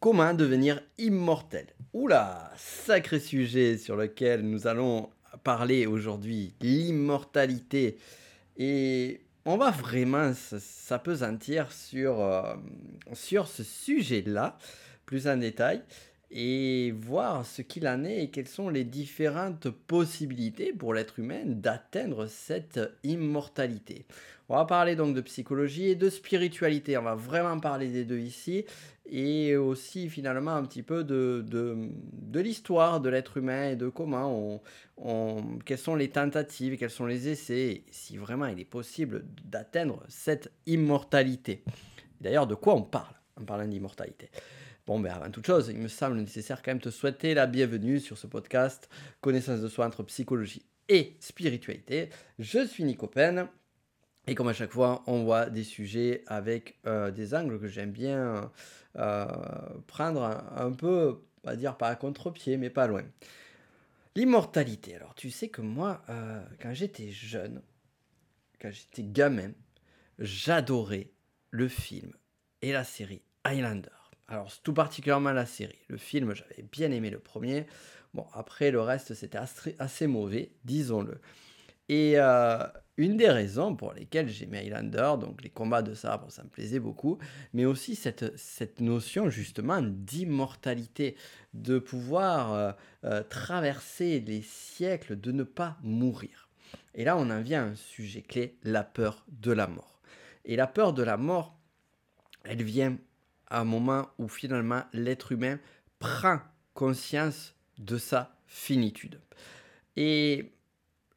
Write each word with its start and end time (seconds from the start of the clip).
Comment 0.00 0.32
devenir 0.32 0.80
immortel 0.96 1.66
Oula, 1.92 2.52
sacré 2.56 3.18
sujet 3.18 3.76
sur 3.76 3.96
lequel 3.96 4.42
nous 4.42 4.68
allons 4.68 5.10
parler 5.42 5.86
aujourd'hui, 5.86 6.54
l'immortalité. 6.60 7.98
Et 8.56 9.22
on 9.44 9.56
va 9.56 9.72
vraiment 9.72 10.34
s'apesantir 10.34 11.72
sur, 11.72 12.20
euh, 12.20 12.54
sur 13.12 13.48
ce 13.48 13.64
sujet-là, 13.64 14.56
plus 15.04 15.26
en 15.26 15.36
détail, 15.36 15.82
et 16.30 16.92
voir 16.92 17.44
ce 17.44 17.62
qu'il 17.62 17.88
en 17.88 18.04
est 18.04 18.22
et 18.22 18.30
quelles 18.30 18.46
sont 18.46 18.68
les 18.68 18.84
différentes 18.84 19.68
possibilités 19.68 20.72
pour 20.72 20.94
l'être 20.94 21.18
humain 21.18 21.42
d'atteindre 21.44 22.28
cette 22.28 22.78
immortalité. 23.02 24.06
On 24.50 24.56
va 24.56 24.64
parler 24.64 24.96
donc 24.96 25.14
de 25.14 25.20
psychologie 25.20 25.88
et 25.88 25.94
de 25.94 26.08
spiritualité. 26.08 26.96
On 26.96 27.02
va 27.02 27.14
vraiment 27.14 27.60
parler 27.60 27.88
des 27.88 28.04
deux 28.04 28.20
ici. 28.20 28.64
Et 29.10 29.56
aussi 29.56 30.10
finalement 30.10 30.54
un 30.54 30.64
petit 30.64 30.82
peu 30.82 31.02
de, 31.02 31.44
de, 31.46 32.40
l'histoire 32.40 33.00
de 33.00 33.08
l'être 33.08 33.38
humain 33.38 33.70
et 33.70 33.76
de 33.76 33.88
comment 33.88 34.60
on, 34.98 35.58
quelles 35.64 35.78
sont 35.78 35.94
les 35.94 36.10
tentatives, 36.10 36.76
quels 36.76 36.90
sont 36.90 37.06
les 37.06 37.28
essais, 37.28 37.84
si 37.90 38.18
vraiment 38.18 38.46
il 38.46 38.60
est 38.60 38.66
possible 38.66 39.24
d'atteindre 39.44 40.02
cette 40.08 40.52
immortalité. 40.66 41.64
D'ailleurs, 42.20 42.46
de 42.46 42.54
quoi 42.54 42.74
on 42.74 42.82
parle 42.82 43.14
en 43.40 43.44
parlant 43.44 43.66
d'immortalité? 43.66 44.28
Bon, 44.86 45.00
ben 45.00 45.12
avant 45.12 45.30
toute 45.30 45.46
chose, 45.46 45.68
il 45.68 45.78
me 45.78 45.88
semble 45.88 46.16
nécessaire 46.16 46.62
quand 46.62 46.70
même 46.70 46.78
de 46.78 46.84
te 46.84 46.90
souhaiter 46.90 47.34
la 47.34 47.46
bienvenue 47.46 48.00
sur 48.00 48.18
ce 48.18 48.26
podcast 48.26 48.88
Connaissance 49.20 49.60
de 49.60 49.68
soi 49.68 49.86
entre 49.86 50.02
psychologie 50.02 50.64
et 50.88 51.16
spiritualité. 51.20 52.10
Je 52.38 52.66
suis 52.66 52.84
Nico 52.84 53.06
Pen 53.06 53.48
et 54.28 54.34
comme 54.34 54.48
à 54.48 54.52
chaque 54.52 54.72
fois, 54.72 55.02
on 55.06 55.24
voit 55.24 55.48
des 55.48 55.64
sujets 55.64 56.22
avec 56.26 56.78
euh, 56.86 57.10
des 57.10 57.34
angles 57.34 57.58
que 57.58 57.66
j'aime 57.66 57.92
bien 57.92 58.52
euh, 58.96 59.26
prendre 59.86 60.22
un, 60.22 60.72
peu, 60.72 61.22
on 61.44 61.48
va 61.48 61.56
dire 61.56 61.78
pas 61.78 61.88
à 61.88 61.96
contre-pied, 61.96 62.58
mais 62.58 62.68
pas 62.68 62.86
loin. 62.86 63.04
L'immortalité. 64.14 64.96
Alors, 64.96 65.14
tu 65.14 65.30
sais 65.30 65.48
que 65.48 65.62
moi, 65.62 66.02
euh, 66.10 66.42
quand 66.60 66.74
j'étais 66.74 67.10
jeune, 67.10 67.62
quand 68.60 68.70
j'étais 68.70 69.02
gamin, 69.02 69.52
j'adorais 70.18 71.10
le 71.50 71.68
film 71.68 72.12
et 72.60 72.72
la 72.72 72.84
série 72.84 73.22
Highlander. 73.44 73.88
Alors, 74.26 74.52
tout 74.62 74.74
particulièrement 74.74 75.32
la 75.32 75.46
série. 75.46 75.78
Le 75.88 75.96
film, 75.96 76.34
j'avais 76.34 76.64
bien 76.70 76.90
aimé 76.90 77.08
le 77.08 77.18
premier. 77.18 77.66
Bon, 78.12 78.26
après, 78.34 78.70
le 78.70 78.80
reste, 78.82 79.14
c'était 79.14 79.38
assez 79.78 80.06
mauvais, 80.06 80.50
disons-le. 80.64 81.18
Et 81.88 82.18
une 82.98 83.16
des 83.16 83.30
raisons 83.30 83.76
pour 83.76 83.92
lesquelles 83.94 84.28
j'aimais 84.28 84.58
Highlander, 84.58 85.14
donc 85.20 85.42
les 85.42 85.50
combats 85.50 85.82
de 85.82 85.94
sabre, 85.94 86.30
ça 86.30 86.42
me 86.42 86.48
plaisait 86.48 86.80
beaucoup, 86.80 87.18
mais 87.54 87.64
aussi 87.64 87.94
cette, 87.94 88.80
notion 88.80 89.30
justement 89.30 89.80
d'immortalité, 89.80 91.16
de 91.54 91.78
pouvoir 91.78 92.52
euh, 92.52 92.72
euh, 93.04 93.22
traverser 93.22 94.20
les 94.20 94.42
siècles, 94.42 95.18
de 95.18 95.30
ne 95.30 95.44
pas 95.44 95.78
mourir. 95.82 96.48
Et 96.94 97.04
là, 97.04 97.16
on 97.16 97.30
en 97.30 97.40
vient 97.40 97.62
à 97.62 97.68
un 97.68 97.74
sujet 97.76 98.22
clé, 98.22 98.58
la 98.64 98.82
peur 98.82 99.24
de 99.28 99.52
la 99.52 99.68
mort. 99.68 100.00
Et 100.44 100.56
la 100.56 100.66
peur 100.66 100.92
de 100.92 101.04
la 101.04 101.16
mort, 101.16 101.56
elle 102.44 102.64
vient 102.64 102.98
à 103.46 103.60
un 103.60 103.64
moment 103.64 104.08
où 104.18 104.26
finalement 104.26 104.82
l'être 104.92 105.30
humain 105.30 105.60
prend 106.00 106.40
conscience 106.74 107.54
de 107.78 107.96
sa 107.96 108.36
finitude. 108.46 109.20
Et 109.96 110.52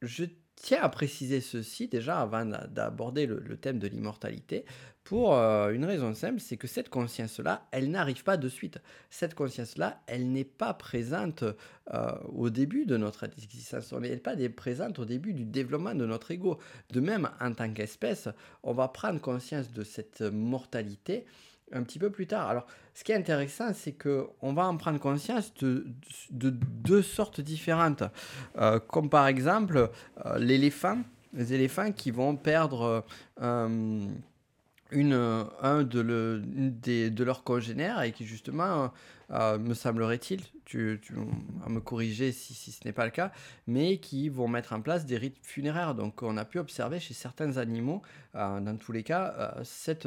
je 0.02 0.26
tiens 0.62 0.82
à 0.82 0.90
préciser 0.90 1.42
ceci 1.42 1.88
déjà 1.88 2.22
avant 2.22 2.46
d'aborder 2.46 3.26
le, 3.26 3.58
thème 3.58 3.80
de 3.80 3.88
l'immortalité, 3.88 4.64
pour 5.04 5.34
euh, 5.34 5.72
une 5.72 5.84
raison 5.84 6.14
simple, 6.14 6.40
c'est 6.40 6.58
que 6.58 6.68
cette 6.68 6.90
conscience-là, 6.90 7.68
elle 7.72 7.90
n'arrive 7.90 8.24
pas 8.24 8.38
de 8.38 8.48
suite. 8.48 8.78
Cette 9.10 9.34
conscience-là, 9.34 10.00
elle 10.06 10.32
n'est 10.32 10.44
pas 10.46 10.76
présente 10.76 11.44
euh, 11.44 12.12
au 12.32 12.52
début 12.52 12.86
de 12.86 12.98
notre 12.98 13.24
existence, 13.24 13.92
elle 13.92 14.02
n'est 14.02 14.18
pas 14.18 14.36
présente 14.56 15.00
au 15.00 15.06
début 15.06 15.34
du 15.34 15.44
développement 15.44 15.96
de 15.96 16.06
notre 16.06 16.30
ego. 16.30 16.60
De 16.92 17.00
même, 17.00 17.30
en 17.40 17.54
tant 17.54 17.74
qu'espèce, 17.74 18.30
on 18.62 18.74
va 18.74 18.88
prendre 18.88 19.20
conscience 19.20 19.72
de 19.72 19.84
cette 19.84 20.22
mortalité 20.22 21.26
un 21.74 21.84
petit 21.84 22.00
peu 22.00 22.10
plus 22.10 22.28
tard. 22.28 22.50
Alors, 22.50 22.68
ce 22.94 23.04
qui 23.04 23.12
est 23.12 23.16
intéressant, 23.16 23.74
c'est 23.74 23.94
qu'on 23.94 24.54
va 24.54 24.68
en 24.68 24.78
prendre 24.78 25.00
conscience 25.00 25.54
de, 25.56 25.86
deux 26.32 27.02
sortes 27.02 27.42
différentes. 27.42 28.04
Euh, 28.58 28.80
comme 28.80 29.10
par 29.10 29.28
exemple 29.28 29.90
euh, 30.26 30.38
l'éléphant, 30.38 31.00
les 31.34 31.54
éléphants 31.54 31.92
qui 31.92 32.12
vont 32.12 32.36
perdre 32.36 33.06
euh, 33.42 34.00
une, 34.92 35.48
un 35.62 35.84
de, 35.84 36.02
le, 36.02 36.42
de 36.42 37.24
leurs 37.24 37.44
congénères 37.44 38.02
et 38.02 38.12
qui 38.12 38.26
justement, 38.26 38.92
me 39.30 39.74
semblerait-il, 39.74 40.42
tu, 40.66 41.00
tu 41.02 41.14
vas 41.14 41.70
me 41.70 41.80
corriger 41.80 42.34
si, 42.34 42.54
si 42.54 42.74
ce 42.74 42.82
n'est 42.84 42.92
pas 42.92 43.06
le 43.06 43.12
cas, 43.12 43.32
mais 43.68 44.00
qui 44.00 44.28
vont 44.28 44.50
mettre 44.50 44.74
en 44.74 44.82
place 44.82 45.06
des 45.06 45.18
rites 45.18 45.38
funéraires. 45.42 45.96
Donc 45.96 46.22
on 46.24 46.36
a 46.36 46.44
pu 46.44 46.60
observer 46.60 47.00
chez 47.00 47.14
certains 47.14 47.56
animaux, 47.56 48.02
dans 48.34 48.78
tous 48.78 48.92
les 48.92 49.04
cas, 49.04 49.56
cette 49.64 50.06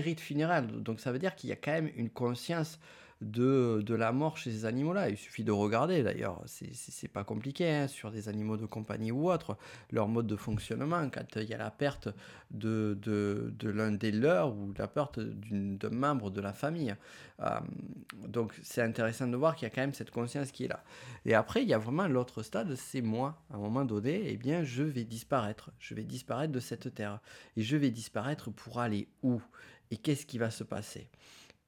rites 0.00 0.20
funéraires. 0.20 0.62
Donc 0.62 1.00
ça 1.00 1.12
veut 1.12 1.18
dire 1.18 1.34
qu'il 1.34 1.50
y 1.50 1.52
a 1.52 1.56
quand 1.56 1.72
même 1.72 1.90
une 1.96 2.10
conscience 2.10 2.78
de, 3.22 3.82
de 3.86 3.94
la 3.94 4.12
mort 4.12 4.36
chez 4.36 4.50
ces 4.50 4.64
animaux-là. 4.64 5.08
Il 5.08 5.16
suffit 5.16 5.44
de 5.44 5.52
regarder 5.52 6.02
d'ailleurs, 6.02 6.42
c'est 6.46 7.08
pas 7.08 7.24
compliqué 7.24 7.70
hein, 7.70 7.86
sur 7.86 8.10
des 8.10 8.28
animaux 8.28 8.56
de 8.56 8.66
compagnie 8.66 9.12
ou 9.12 9.30
autres, 9.30 9.56
leur 9.90 10.08
mode 10.08 10.26
de 10.26 10.36
fonctionnement, 10.36 11.08
quand 11.08 11.36
il 11.36 11.48
y 11.48 11.54
a 11.54 11.58
la 11.58 11.70
perte 11.70 12.08
de, 12.50 12.98
de, 13.00 13.54
de 13.56 13.70
l'un 13.70 13.92
des 13.92 14.10
leurs 14.10 14.54
ou 14.54 14.72
la 14.76 14.88
perte 14.88 15.20
d'un 15.20 15.90
membre 15.90 16.30
de 16.30 16.40
la 16.40 16.52
famille. 16.52 16.94
Euh, 17.40 17.60
donc 18.26 18.54
c'est 18.62 18.82
intéressant 18.82 19.26
de 19.28 19.36
voir 19.36 19.54
qu'il 19.54 19.66
y 19.66 19.70
a 19.70 19.74
quand 19.74 19.82
même 19.82 19.94
cette 19.94 20.10
conscience 20.10 20.50
qui 20.50 20.64
est 20.64 20.68
là. 20.68 20.82
Et 21.24 21.34
après, 21.34 21.62
il 21.62 21.68
y 21.68 21.74
a 21.74 21.78
vraiment 21.78 22.08
l'autre 22.08 22.42
stade, 22.42 22.74
c'est 22.74 23.02
moi. 23.02 23.40
À 23.52 23.54
un 23.54 23.58
moment 23.58 23.84
donné, 23.84 24.24
eh 24.26 24.36
bien, 24.36 24.64
je 24.64 24.82
vais 24.82 25.04
disparaître. 25.04 25.70
Je 25.78 25.94
vais 25.94 26.02
disparaître 26.02 26.52
de 26.52 26.60
cette 26.60 26.92
terre. 26.94 27.20
Et 27.56 27.62
je 27.62 27.76
vais 27.76 27.90
disparaître 27.90 28.50
pour 28.50 28.80
aller 28.80 29.06
où? 29.22 29.40
Et 29.92 29.98
qu'est-ce 29.98 30.26
qui 30.26 30.38
va 30.38 30.50
se 30.50 30.64
passer. 30.64 31.08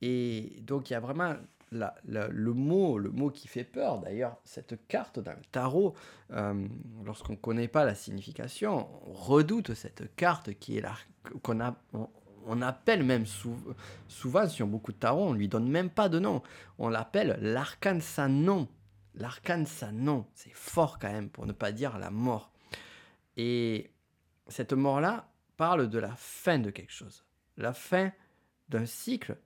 Et 0.01 0.57
donc 0.62 0.91
il 0.91 0.95
y 0.95 0.97
a 0.97 1.01
vraiment 1.01 1.35
le 1.71 2.53
mot, 2.53 2.99
le 2.99 3.11
mot 3.11 3.31
qui 3.31 3.49
fait 3.49 3.65
peur. 3.65 3.99
D'ailleurs, 3.99 4.39
cette 4.45 4.87
carte 4.89 5.19
dans 5.19 5.33
le 5.33 5.45
tarot, 5.53 5.95
euh, 6.33 6.67
lorsqu'on 7.05 7.33
ne 7.35 7.39
connaît 7.39 7.69
pas 7.69 7.85
la 7.85 7.95
signification, 7.95 8.89
on 9.07 9.12
redoute 9.12 9.75
cette 9.75 10.15
carte 10.17 10.55
qui 10.55 10.79
est 10.79 10.81
là, 10.81 10.95
qu'on 11.43 11.61
a, 11.61 11.77
on, 12.47 12.62
appelle 12.62 13.03
même 13.03 13.27
souvent 14.09 14.49
sur 14.49 14.67
beaucoup 14.67 14.93
de 14.93 14.99
tarots, 14.99 15.29
on 15.29 15.33
lui 15.35 15.49
donne 15.49 15.69
même 15.69 15.91
pas 15.91 16.09
de 16.09 16.19
nom. 16.19 16.43
On 16.79 16.89
l'appelle 16.89 17.39
l'arcane 17.43 18.01
sans 18.01 18.29
nom. 18.29 18.69
L'arcane 19.17 19.67
sans 19.67 19.93
nom, 19.93 20.27
c'est 20.35 20.55
fort 20.55 20.99
quand 20.99 21.12
même 21.12 21.29
pour 21.29 21.47
ne 21.47 21.53
pas 21.53 21.73
dire 21.73 21.99
la 21.99 22.11
mort. 22.11 22.51
Et 23.37 23.91
cette 24.49 24.73
mort-là 24.73 25.29
parle 25.56 25.89
de 25.89 25.99
la 25.99 26.15
fin 26.17 26.59
de 26.59 26.71
quelque 26.71 26.93
chose 26.93 27.24
la 27.57 27.73
fin 27.73 28.13
d'un 28.69 28.87
cycle 28.87 29.37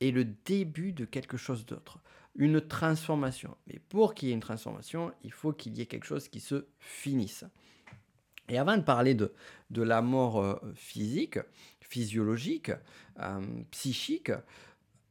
est 0.00 0.10
le 0.10 0.24
début 0.24 0.92
de 0.92 1.04
quelque 1.04 1.36
chose 1.36 1.66
d'autre, 1.66 1.98
une 2.34 2.60
transformation. 2.60 3.56
Mais 3.66 3.78
pour 3.88 4.14
qu'il 4.14 4.28
y 4.28 4.30
ait 4.32 4.34
une 4.34 4.40
transformation, 4.40 5.12
il 5.22 5.32
faut 5.32 5.52
qu'il 5.52 5.76
y 5.76 5.82
ait 5.82 5.86
quelque 5.86 6.06
chose 6.06 6.28
qui 6.28 6.40
se 6.40 6.66
finisse. 6.78 7.44
Et 8.48 8.58
avant 8.58 8.76
de 8.76 8.82
parler 8.82 9.14
de, 9.14 9.32
de 9.70 9.82
la 9.82 10.02
mort 10.02 10.40
euh, 10.40 10.56
physique, 10.74 11.38
physiologique, 11.80 12.72
euh, 13.20 13.40
psychique, 13.70 14.32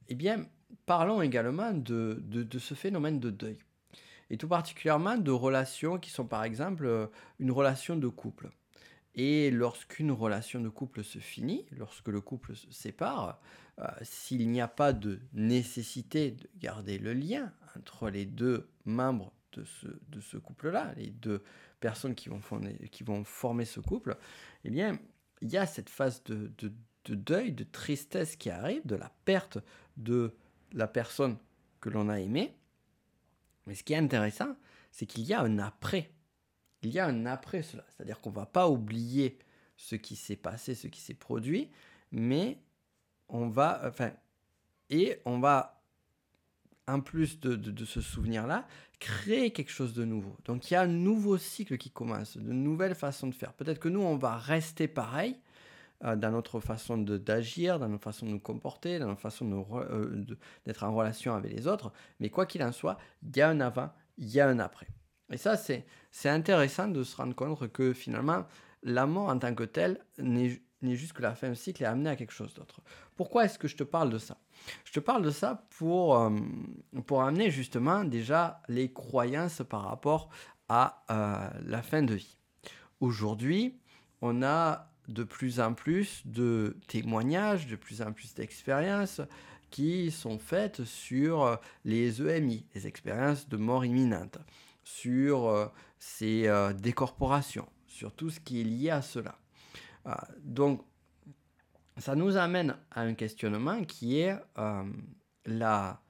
eh 0.10 0.16
bien, 0.16 0.46
parlons 0.86 1.22
également 1.22 1.72
de, 1.72 2.22
de, 2.22 2.60
ce 2.60 2.74
phénomène 2.74 3.20
de 3.20 3.30
deuil. 3.30 3.58
Et 4.30 4.38
tout 4.38 4.48
particulièrement 4.48 5.18
de 5.18 5.32
relations 5.32 5.98
qui 5.98 6.10
sont 6.10 6.26
par 6.26 6.44
exemple 6.44 6.86
euh, 6.86 7.08
une 7.40 7.52
relation 7.52 7.96
de 7.96 8.08
couple. 8.08 8.50
Et 9.22 9.52
lorsqu'une 9.52 10.14
relation 10.14 10.62
de 10.62 10.70
couple 10.70 11.04
se 11.04 11.20
finit, 11.20 11.66
lorsque 11.76 12.08
le 12.08 12.22
couple 12.22 12.56
se 12.56 12.72
sépare, 12.72 13.42
euh, 13.80 13.86
s'il 14.02 14.50
n'y 14.50 14.62
a 14.62 14.70
pas 14.70 14.94
de 14.94 15.20
nécessité 15.34 16.32
de 16.32 16.48
garder 16.58 16.98
le 16.98 17.14
lien 17.14 17.52
entre 17.76 18.10
les 18.10 18.24
deux 18.26 18.70
membres 18.86 19.34
de 19.52 19.66
ce, 20.22 20.38
couple-là, 20.38 20.94
les 20.96 21.10
deux 21.10 21.44
personnes 21.82 22.16
qui 22.16 22.30
vont, 22.30 22.40
former, 23.26 23.66
ce 23.66 23.82
couple, 23.82 24.16
eh 24.64 24.70
bien, 24.70 24.98
il 25.42 25.50
y 25.50 25.58
a 25.58 25.66
cette 25.66 25.90
phase 25.90 26.24
de, 26.24 26.50
de, 26.58 26.72
de 27.04 27.16
deuil, 27.16 27.52
de 27.52 27.66
tristesse 27.66 28.38
qui 28.38 28.50
arrive, 28.50 28.86
de 28.86 28.96
la 28.96 29.12
perte 29.26 29.58
de 29.98 30.34
la 30.72 30.88
personne 30.88 31.36
que 31.82 31.90
l'on 31.90 32.08
a 32.08 32.22
aimée. 32.22 32.56
Mais 33.68 33.76
ce 33.76 33.84
qui 33.84 33.92
est 33.92 33.98
intéressant, 33.98 34.56
c'est 34.94 35.06
qu'il 35.06 35.26
y 35.26 35.34
a 35.34 35.42
un 35.42 35.60
après 35.60 36.10
il 36.84 36.92
y 36.92 37.00
a 37.00 37.06
un 37.06 37.26
après 37.26 37.62
cela. 37.62 37.84
C'est-à-dire 37.90 38.20
qu'on 38.22 38.30
ne 38.30 38.36
va 38.36 38.46
pas 38.46 38.70
oublier 38.70 39.38
ce 39.76 39.96
qui 39.96 40.16
s'est 40.16 40.36
passé, 40.36 40.76
ce 40.76 40.88
qui 40.88 41.00
s'est 41.00 41.14
produit, 41.14 41.70
mais 42.12 42.60
on 43.30 43.48
va, 43.48 43.82
enfin, 43.86 44.12
et 44.90 45.22
on 45.26 45.40
va, 45.40 45.82
en 46.88 47.02
plus 47.02 47.40
de, 47.40 47.86
ce 47.86 48.02
souvenir-là, 48.02 48.68
créer 49.00 49.52
quelque 49.52 49.72
chose 49.72 49.94
de 49.94 50.04
nouveau. 50.04 50.36
Donc 50.46 50.70
il 50.70 50.74
y 50.74 50.78
a 50.78 50.82
un 50.82 50.88
nouveau 50.88 51.38
cycle 51.38 51.78
qui 51.78 51.92
commence, 51.92 52.38
de 52.38 52.52
nouvelles 52.52 52.96
façons 52.96 53.28
de 53.28 53.36
faire. 53.36 53.54
Peut-être 53.54 53.80
que 53.80 53.90
nous, 53.90 54.02
on 54.02 54.18
va 54.18 54.36
rester 54.36 54.88
pareil, 54.88 55.40
euh, 56.04 56.16
dans 56.16 56.32
notre 56.32 56.60
façon 56.60 56.98
d'agir, 56.98 57.80
dans 57.80 57.90
notre 57.90 58.04
façon 58.04 58.26
de 58.26 58.32
nous 58.32 58.40
comporter, 58.40 59.00
dans 59.00 59.08
notre 59.08 59.22
façon 59.22 59.66
euh, 59.74 60.26
d'être 60.66 60.84
en 60.84 60.94
relation 60.94 61.36
avec 61.36 61.54
les 61.54 61.68
autres. 61.68 61.92
Mais 62.20 62.30
quoi 62.30 62.46
qu'il 62.46 62.64
en 62.64 62.72
soit, 62.72 62.98
il 63.22 63.36
y 63.36 63.42
a 63.42 63.50
un 63.50 63.60
avant, 63.60 63.92
il 64.18 64.30
y 64.30 64.40
a 64.40 64.48
un 64.48 64.60
après. 64.60 64.88
Et 65.32 65.38
ça, 65.38 65.58
c'est 65.58 66.30
intéressant 66.30 66.88
de 66.88 67.04
se 67.04 67.16
rendre 67.16 67.36
compte 67.36 67.72
que 67.72 67.94
finalement, 67.94 68.46
la 68.84 69.06
mort 69.06 69.30
en 69.30 69.38
tant 69.38 69.54
que 69.54 69.64
telle 69.64 70.00
n'est 70.18 70.62
juste 70.96 71.14
que 71.14 71.22
la 71.22 71.36
fin 71.36 71.50
du 71.50 71.56
cycle 71.56 71.84
est 71.84 71.86
amenée 71.86 72.10
à 72.10 72.16
quelque 72.16 72.34
chose 72.34 72.54
d'autre. 72.54 72.82
Pourquoi 73.16 73.46
est-ce 73.46 73.60
que 73.60 73.68
je 73.68 73.76
te 73.76 73.84
parle 73.84 74.10
de 74.10 74.18
ça? 74.18 74.38
Je 74.86 74.94
te 74.94 75.00
parle 75.00 75.24
de 75.24 75.32
ça 75.32 75.66
pour, 75.78 76.18
euh, 76.18 76.32
pour 77.06 77.22
amener 77.24 77.52
justement 77.52 78.04
déjà 78.04 78.62
les 78.70 78.92
croyances 78.92 79.62
par 79.70 79.84
rapport 79.84 80.30
à 80.70 81.04
la 81.66 81.82
fin 81.82 82.04
de 82.04 82.14
vie. 82.14 82.38
Aujourd'hui, 83.00 83.80
on 84.22 84.44
a 84.44 84.92
de 85.08 85.24
plus 85.24 85.60
en 85.60 85.74
plus 85.74 86.22
de 86.26 86.78
témoignages, 86.88 87.66
de 87.66 87.76
plus 87.76 88.04
en 88.04 88.14
plus 88.14 88.36
d'expériences 88.36 89.22
qui 89.72 90.12
sont 90.12 90.38
faites 90.38 90.84
sur 90.84 91.60
les 91.86 92.22
EMI, 92.22 92.66
les 92.76 92.86
expériences 92.88 93.50
de 93.50 93.58
mort 93.58 93.84
imminente, 93.84 94.38
sur 94.90 95.48
euh, 95.48 95.68
ces 96.00 96.48
euh, 96.48 96.74
décorporations, 96.74 97.70
sur 97.86 98.12
tout 98.14 98.30
ce 98.30 98.40
qui 98.40 98.62
est 98.62 98.64
lié 98.64 98.90
à 98.90 99.02
cela. 99.02 99.38
Euh, 100.08 100.14
donc, 100.40 100.84
ça 101.98 102.16
nous 102.16 102.38
amène 102.38 102.76
à 102.92 103.02
un 103.02 103.14
questionnement 103.14 103.84
qui 103.84 104.20
est 104.20 104.34
la 105.46 106.02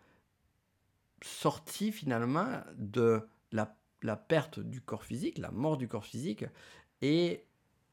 sortie 1.24 1.92
finalement 1.92 2.62
de 2.78 3.28
la, 3.52 3.76
la, 4.04 4.16
perte 4.16 4.60
du 4.60 4.82
corps 4.82 5.04
physique, 5.04 5.40
la 5.40 5.50
mort 5.50 5.78
du 5.78 5.88
corps 5.88 6.06
physique, 6.06 6.46
et 7.02 7.44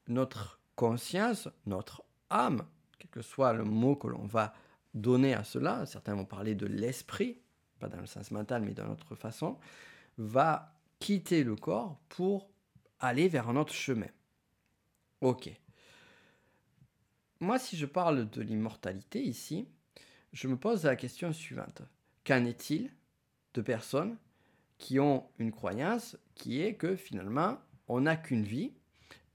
notre 0.07 0.59
conscience, 0.75 1.49
notre 1.65 2.03
âme, 2.29 2.67
quel 2.99 3.09
que 3.09 3.23
soit 3.23 3.53
le 3.53 3.63
mot 3.63 3.95
que 3.95 4.07
l'on 4.07 4.27
va 4.27 4.53
donner 4.93 5.33
à 5.33 5.43
cela, 5.43 5.87
certains 5.87 6.13
vont 6.13 6.25
parler 6.25 6.53
de 6.53 6.67
l'esprit, 6.67 7.41
pas 7.79 7.87
dans 7.87 7.99
le 7.99 8.05
sens 8.05 8.29
mental, 8.29 8.61
mais 8.61 8.73
d'une 8.73 8.91
autre 8.91 9.15
façon, 9.15 9.57
va 10.19 10.76
quitter 10.99 11.43
le 11.43 11.55
corps 11.55 11.99
pour 12.09 12.49
aller 12.99 13.27
vers 13.27 13.49
un 13.49 13.55
autre 13.55 13.73
chemin. 13.73 14.07
Ok. 15.21 15.49
Moi, 17.39 17.59
si 17.59 17.77
je 17.77 17.85
parle 17.85 18.29
de 18.29 18.41
l'immortalité 18.41 19.23
ici, 19.23 19.67
je 20.33 20.47
me 20.47 20.57
pose 20.57 20.83
la 20.85 20.95
question 20.95 21.31
suivante. 21.33 21.83
Qu'en 22.25 22.45
est-il 22.45 22.91
de 23.53 23.61
personnes 23.61 24.17
qui 24.77 24.99
ont 24.99 25.27
une 25.37 25.51
croyance 25.51 26.17
qui 26.35 26.61
est 26.61 26.75
que 26.75 26.95
finalement, 26.95 27.57
on 27.87 28.01
n'a 28.01 28.15
qu'une 28.15 28.43
vie 28.43 28.73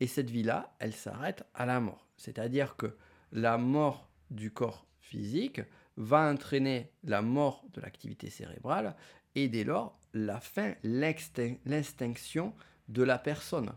et 0.01 0.07
cette 0.07 0.31
vie-là, 0.31 0.75
elle 0.79 0.93
s'arrête 0.93 1.45
à 1.55 1.65
la 1.65 1.81
mort? 1.81 2.09
C'est-à-dire 2.17 2.77
que 2.77 2.97
la 3.31 3.57
mort 3.57 4.09
du 4.31 4.51
corps 4.51 4.87
physique 5.01 5.61
va 5.97 6.31
entraîner 6.31 6.91
la 7.05 7.23
mort 7.23 7.65
de 7.73 7.81
l'activité 7.81 8.31
cérébrale 8.31 8.97
et 9.35 9.49
dès 9.49 9.65
lors 9.65 9.99
la 10.15 10.41
fin, 10.41 10.75
l'extinction 10.85 12.55
de 12.89 13.03
la 13.03 13.19
personne. 13.19 13.73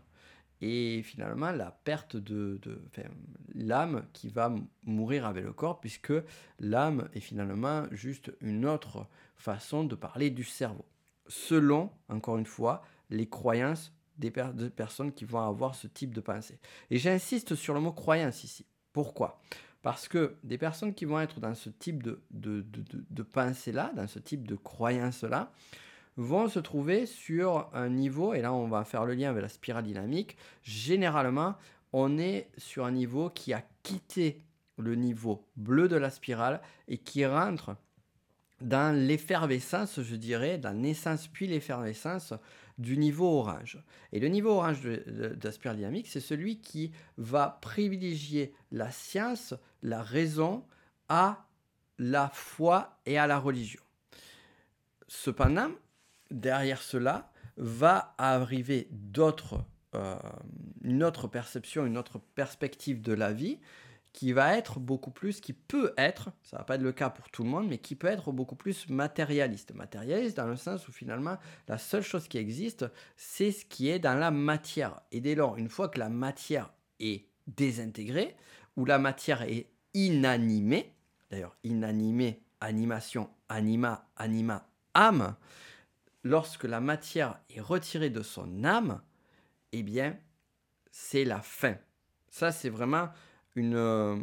Et 0.62 1.02
finalement 1.02 1.52
la 1.52 1.70
perte 1.70 2.16
de, 2.16 2.58
l'âme 3.54 4.06
qui 4.12 4.28
va 4.28 4.54
mourir 4.84 5.26
avec 5.26 5.44
le 5.44 5.52
corps 5.52 5.80
puisque 5.80 6.14
l'âme 6.60 7.08
est 7.12 7.20
finalement 7.20 7.84
juste 7.90 8.32
une 8.40 8.64
autre 8.64 9.06
façon 9.36 9.84
de 9.84 9.94
parler 9.94 10.30
du 10.30 10.44
cerveau. 10.44 10.86
Selon, 11.28 11.90
encore 12.08 12.38
une 12.38 12.46
fois, 12.46 12.82
les 13.10 13.28
croyances 13.28 13.92
des 14.16 14.30
personnes 14.30 15.12
qui 15.12 15.26
vont 15.26 15.46
avoir 15.46 15.74
ce 15.74 15.88
type 15.88 16.14
de 16.14 16.20
pensée. 16.22 16.58
Et 16.90 16.98
j'insiste 16.98 17.54
sur 17.54 17.74
le 17.74 17.80
mot 17.80 17.92
croyance 17.92 18.44
ici. 18.44 18.64
Pourquoi? 18.92 19.40
Parce 19.82 20.08
que 20.08 20.36
des 20.42 20.58
personnes 20.58 20.94
qui 20.94 21.04
vont 21.04 21.20
être 21.20 21.38
dans 21.38 21.54
ce 21.54 21.68
type 21.68 22.02
de, 22.02 22.20
de, 22.30 23.22
pensée-là, 23.22 23.92
dans 23.94 24.06
ce 24.06 24.18
type 24.18 24.48
de 24.48 24.56
croyance-là, 24.56 25.52
vont 26.16 26.48
se 26.48 26.58
trouver 26.58 27.06
sur 27.06 27.68
un 27.74 27.88
niveau, 27.88 28.34
et 28.34 28.40
là 28.40 28.52
on 28.52 28.68
va 28.68 28.84
faire 28.84 29.04
le 29.04 29.14
lien 29.14 29.30
avec 29.30 29.42
la 29.42 29.48
spirale 29.48 29.84
dynamique, 29.84 30.36
généralement 30.62 31.56
on 31.92 32.18
est 32.18 32.48
sur 32.56 32.84
un 32.84 32.90
niveau 32.90 33.30
qui 33.30 33.52
a 33.52 33.62
quitté 33.82 34.42
le 34.78 34.94
niveau 34.94 35.46
bleu 35.56 35.88
de 35.88 35.96
la 35.96 36.10
spirale 36.10 36.60
et 36.88 36.98
qui 36.98 37.24
rentre 37.24 37.76
dans 38.60 38.96
l'effervescence, 38.96 40.00
je 40.00 40.16
dirais, 40.16 40.58
dans 40.58 40.70
la 40.70 40.74
naissance 40.74 41.28
puis 41.28 41.46
l'effervescence 41.46 42.32
du 42.78 42.96
niveau 42.98 43.38
orange. 43.38 43.78
Et 44.12 44.20
le 44.20 44.28
niveau 44.28 44.50
orange 44.50 44.82
de, 44.82 45.36
la 45.42 45.52
spirale 45.52 45.76
dynamique, 45.76 46.08
c'est 46.08 46.20
celui 46.20 46.58
qui 46.58 46.92
va 47.16 47.58
privilégier 47.60 48.52
la 48.70 48.90
science, 48.90 49.54
la 49.82 50.02
raison 50.02 50.64
à 51.08 51.46
la 51.98 52.28
foi 52.28 52.98
et 53.06 53.18
à 53.18 53.26
la 53.26 53.38
religion. 53.38 53.80
Cependant, 55.08 55.70
derrière 56.30 56.82
cela, 56.82 57.30
va 57.56 58.14
arriver 58.18 58.88
d'autres, 58.90 59.64
euh, 59.94 60.16
une 60.82 61.02
autre 61.02 61.28
perception, 61.28 61.86
une 61.86 61.96
autre 61.96 62.18
perspective 62.34 63.00
de 63.00 63.12
la 63.12 63.32
vie 63.32 63.58
qui 64.16 64.32
va 64.32 64.56
être 64.56 64.80
beaucoup 64.80 65.10
plus, 65.10 65.42
qui 65.42 65.52
peut 65.52 65.92
être, 65.98 66.30
ça 66.42 66.56
va 66.56 66.64
pas 66.64 66.76
être 66.76 66.82
le 66.82 66.92
cas 66.92 67.10
pour 67.10 67.28
tout 67.28 67.44
le 67.44 67.50
monde, 67.50 67.68
mais 67.68 67.76
qui 67.76 67.94
peut 67.94 68.06
être 68.06 68.32
beaucoup 68.32 68.56
plus 68.56 68.88
matérialiste. 68.88 69.74
Matérialiste 69.74 70.38
dans 70.38 70.46
le 70.46 70.56
sens 70.56 70.88
où 70.88 70.92
finalement 70.92 71.36
la 71.68 71.76
seule 71.76 72.02
chose 72.02 72.26
qui 72.26 72.38
existe, 72.38 72.86
c'est 73.18 73.52
ce 73.52 73.66
qui 73.66 73.90
est 73.90 73.98
dans 73.98 74.18
la 74.18 74.30
matière. 74.30 75.02
Et 75.12 75.20
dès 75.20 75.34
lors, 75.34 75.58
une 75.58 75.68
fois 75.68 75.90
que 75.90 75.98
la 75.98 76.08
matière 76.08 76.72
est 76.98 77.26
désintégrée, 77.46 78.34
ou 78.76 78.86
la 78.86 78.98
matière 78.98 79.42
est 79.42 79.66
inanimée, 79.92 80.94
d'ailleurs 81.30 81.56
inanimée, 81.62 82.42
animation, 82.60 83.28
anima, 83.50 84.08
anima, 84.16 84.66
âme, 84.94 85.36
lorsque 86.26 86.64
la 86.64 86.80
matière 86.80 87.38
est 87.50 87.60
retirée 87.60 88.10
de 88.10 88.22
son 88.22 88.64
âme, 88.64 89.00
eh 89.72 89.82
bien, 89.82 90.18
c'est 90.90 91.24
la 91.24 91.40
fin. 91.40 91.76
Ça, 92.28 92.52
c'est 92.52 92.68
vraiment 92.68 93.08
euh, 93.56 94.18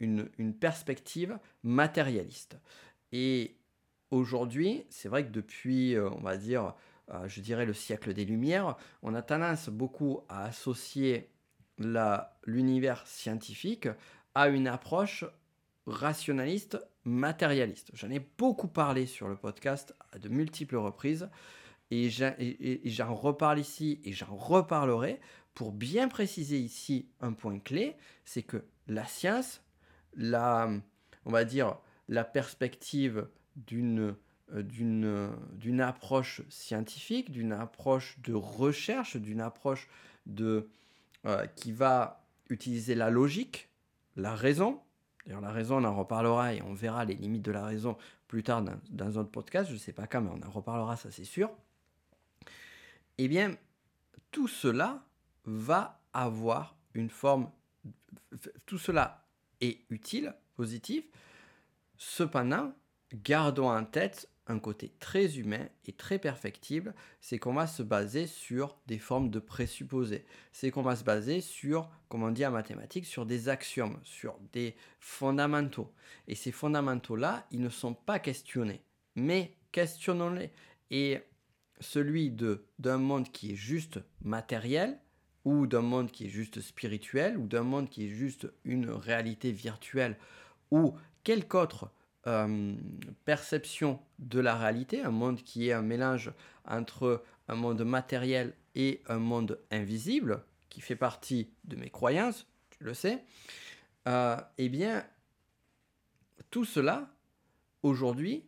une, 0.00 0.30
une, 0.38 0.54
perspective 0.54 1.38
matérialiste. 1.62 2.58
Et 3.10 3.56
aujourd'hui, 4.10 4.84
c'est 4.88 5.08
vrai 5.08 5.26
que 5.26 5.30
depuis, 5.30 5.94
euh, 5.94 6.10
on 6.10 6.20
va 6.20 6.36
dire, 6.36 6.74
euh, 7.10 7.28
je 7.28 7.40
dirais 7.40 7.66
le 7.66 7.74
siècle 7.74 8.14
des 8.14 8.24
Lumières, 8.24 8.76
on 9.02 9.14
a 9.14 9.22
tendance 9.22 9.68
beaucoup 9.68 10.20
à 10.28 10.44
associer 10.44 11.28
l'univers 12.46 13.06
scientifique 13.06 13.88
à 14.34 14.48
une 14.48 14.68
approche 14.68 15.24
rationaliste, 15.86 16.78
matérialiste. 17.04 17.90
J'en 17.94 18.10
ai 18.10 18.20
beaucoup 18.38 18.68
parlé 18.68 19.06
sur 19.06 19.28
le 19.28 19.36
podcast 19.36 19.94
à 20.12 20.18
de 20.18 20.28
multiples 20.28 20.76
reprises 20.76 21.28
et 21.90 22.08
j'en 22.10 23.14
reparle 23.14 23.58
ici 23.58 24.00
et 24.04 24.12
j'en 24.12 24.34
reparlerai 24.34 25.20
pour 25.54 25.72
bien 25.72 26.08
préciser 26.08 26.58
ici 26.58 27.10
un 27.20 27.32
point 27.32 27.58
clé, 27.58 27.96
c'est 28.24 28.42
que 28.42 28.64
la 28.88 29.06
science, 29.06 29.62
la, 30.14 30.70
on 31.26 31.30
va 31.30 31.44
dire, 31.44 31.76
la 32.08 32.24
perspective 32.24 33.28
d'une 33.56 34.16
euh, 34.54 35.30
d'une 35.52 35.80
approche 35.80 36.42
scientifique, 36.50 37.30
d'une 37.30 37.52
approche 37.52 38.18
de 38.20 38.34
recherche, 38.34 39.16
d'une 39.16 39.40
approche 39.40 39.88
de, 40.26 40.68
euh, 41.24 41.46
qui 41.56 41.72
va 41.72 42.26
utiliser 42.50 42.94
la 42.94 43.08
logique, 43.08 43.70
la 44.16 44.34
raison. 44.34 44.80
D'ailleurs, 45.24 45.40
la 45.40 45.52
raison, 45.52 45.76
on 45.78 45.84
en 45.84 45.94
reparlera 45.94 46.54
et 46.54 46.62
on 46.62 46.74
verra 46.74 47.04
les 47.04 47.14
limites 47.14 47.42
de 47.42 47.52
la 47.52 47.64
raison 47.64 47.96
plus 48.26 48.42
tard 48.42 48.62
dans, 48.90 49.18
un 49.18 49.20
autre 49.20 49.30
podcast. 49.30 49.68
Je 49.68 49.74
ne 49.74 49.78
sais 49.78 49.92
pas 49.92 50.06
quand, 50.06 50.20
mais 50.20 50.30
on 50.30 50.46
en 50.46 50.50
reparlera, 50.50 50.96
ça 50.96 51.10
c'est 51.10 51.24
sûr. 51.24 51.50
Eh 53.18 53.28
bien, 53.28 53.56
tout 54.30 54.48
cela 54.48 55.04
va 55.44 56.00
avoir 56.12 56.76
une 56.94 57.10
forme... 57.10 57.50
Tout 58.66 58.78
cela 58.78 59.24
est 59.60 59.80
utile, 59.90 60.34
positif. 60.56 61.04
Cependant, 61.98 62.72
gardons 63.12 63.70
en 63.70 63.84
tête 63.84 64.28
un 64.52 64.58
côté 64.58 64.92
très 65.00 65.38
humain 65.38 65.66
et 65.86 65.92
très 65.92 66.18
perfectible, 66.18 66.94
c'est 67.20 67.38
qu'on 67.38 67.54
va 67.54 67.66
se 67.66 67.82
baser 67.82 68.26
sur 68.26 68.76
des 68.86 68.98
formes 68.98 69.30
de 69.30 69.38
présupposés. 69.38 70.24
C'est 70.52 70.70
qu'on 70.70 70.82
va 70.82 70.94
se 70.94 71.04
baser 71.04 71.40
sur, 71.40 71.88
comme 72.08 72.22
on 72.22 72.30
dit 72.30 72.46
en 72.46 72.50
mathématiques, 72.50 73.06
sur 73.06 73.26
des 73.26 73.48
axiomes, 73.48 73.98
sur 74.04 74.38
des 74.52 74.76
fondamentaux. 75.00 75.92
Et 76.28 76.34
ces 76.34 76.52
fondamentaux-là, 76.52 77.46
ils 77.50 77.60
ne 77.60 77.70
sont 77.70 77.94
pas 77.94 78.18
questionnés, 78.18 78.82
mais 79.16 79.56
questionnons-les. 79.72 80.50
Et 80.90 81.20
celui 81.80 82.30
d'un 82.30 82.98
monde 82.98 83.32
qui 83.32 83.52
est 83.52 83.56
juste 83.56 84.00
matériel, 84.22 84.98
ou 85.44 85.66
d'un 85.66 85.80
monde 85.80 86.12
qui 86.12 86.26
est 86.26 86.30
juste 86.30 86.60
spirituel, 86.60 87.36
ou 87.36 87.46
d'un 87.48 87.64
monde 87.64 87.88
qui 87.88 88.04
est 88.04 88.10
juste 88.10 88.46
une 88.64 88.90
réalité 88.90 89.50
virtuelle, 89.50 90.16
ou 90.70 90.94
quelque 91.24 91.56
autre 91.56 91.90
euh, 92.26 92.74
perception 93.24 94.00
de 94.18 94.40
la 94.40 94.56
réalité, 94.56 95.00
un 95.00 95.10
monde 95.10 95.42
qui 95.42 95.68
est 95.68 95.72
un 95.72 95.82
mélange 95.82 96.32
entre 96.64 97.22
un 97.48 97.54
monde 97.54 97.82
matériel 97.84 98.54
et 98.74 99.02
un 99.08 99.18
monde 99.18 99.58
invisible, 99.70 100.44
qui 100.68 100.80
fait 100.80 100.96
partie 100.96 101.50
de 101.64 101.76
mes 101.76 101.90
croyances, 101.90 102.46
tu 102.70 102.84
le 102.84 102.94
sais, 102.94 103.24
eh 104.06 104.68
bien, 104.68 105.04
tout 106.50 106.64
cela, 106.64 107.10
aujourd'hui, 107.82 108.44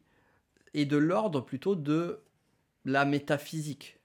est 0.74 0.86
de 0.86 0.96
l'ordre 0.96 1.40
plutôt 1.40 1.74
de 1.74 2.22
la 2.84 3.04
métaphysique 3.04 3.98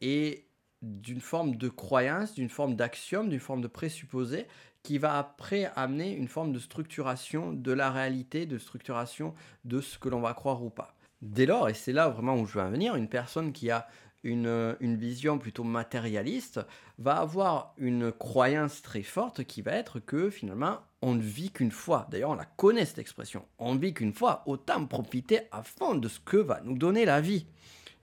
et 0.00 0.46
d'une 0.82 1.20
forme 1.20 1.56
de 1.56 1.68
croyance, 1.68 2.34
d'une 2.34 2.48
forme 2.48 2.76
d'axiome, 2.76 3.28
d'une 3.28 3.40
forme 3.40 3.62
de 3.62 3.68
présupposé 3.68 4.46
qui 4.84 4.98
va 4.98 5.18
après 5.18 5.72
amener 5.74 6.12
une 6.12 6.28
forme 6.28 6.52
de 6.52 6.60
structuration 6.60 7.52
de 7.52 7.72
la 7.72 7.90
réalité, 7.90 8.46
de 8.46 8.58
structuration 8.58 9.34
de 9.64 9.80
ce 9.80 9.98
que 9.98 10.08
l'on 10.08 10.20
va 10.20 10.34
croire 10.34 10.62
ou 10.62 10.70
pas. 10.70 10.94
Dès 11.22 11.46
lors, 11.46 11.68
et 11.70 11.74
c'est 11.74 11.92
là 11.92 12.08
vraiment 12.10 12.36
où 12.36 12.46
je 12.46 12.58
veux 12.58 12.64
en 12.64 12.70
venir, 12.70 12.94
une 12.94 13.08
personne 13.08 13.52
qui 13.52 13.70
a 13.70 13.88
une, 14.22 14.76
une, 14.80 14.96
vision 14.96 15.38
plutôt 15.38 15.64
matérialiste 15.64 16.60
va 16.98 17.16
avoir 17.16 17.74
une 17.76 18.12
croyance 18.12 18.82
très 18.82 19.02
forte 19.02 19.44
qui 19.44 19.60
va 19.60 19.72
être 19.72 20.00
que 20.00 20.30
finalement 20.30 20.80
on 21.02 21.14
ne 21.14 21.22
vit 21.22 21.50
qu'une 21.50 21.70
fois. 21.70 22.06
D'ailleurs, 22.10 22.30
on 22.30 22.34
la 22.34 22.46
connaît 22.46 22.86
cette 22.86 22.98
expression. 22.98 23.44
On 23.58 23.74
ne 23.74 23.80
vit 23.80 23.92
qu'une 23.92 24.14
fois, 24.14 24.42
autant 24.46 24.86
profiter 24.86 25.40
à 25.52 25.62
fond 25.62 25.94
de 25.94 26.08
ce 26.08 26.18
que 26.20 26.38
va 26.38 26.60
nous 26.64 26.78
donner 26.78 27.04
la 27.04 27.20
vie. 27.20 27.46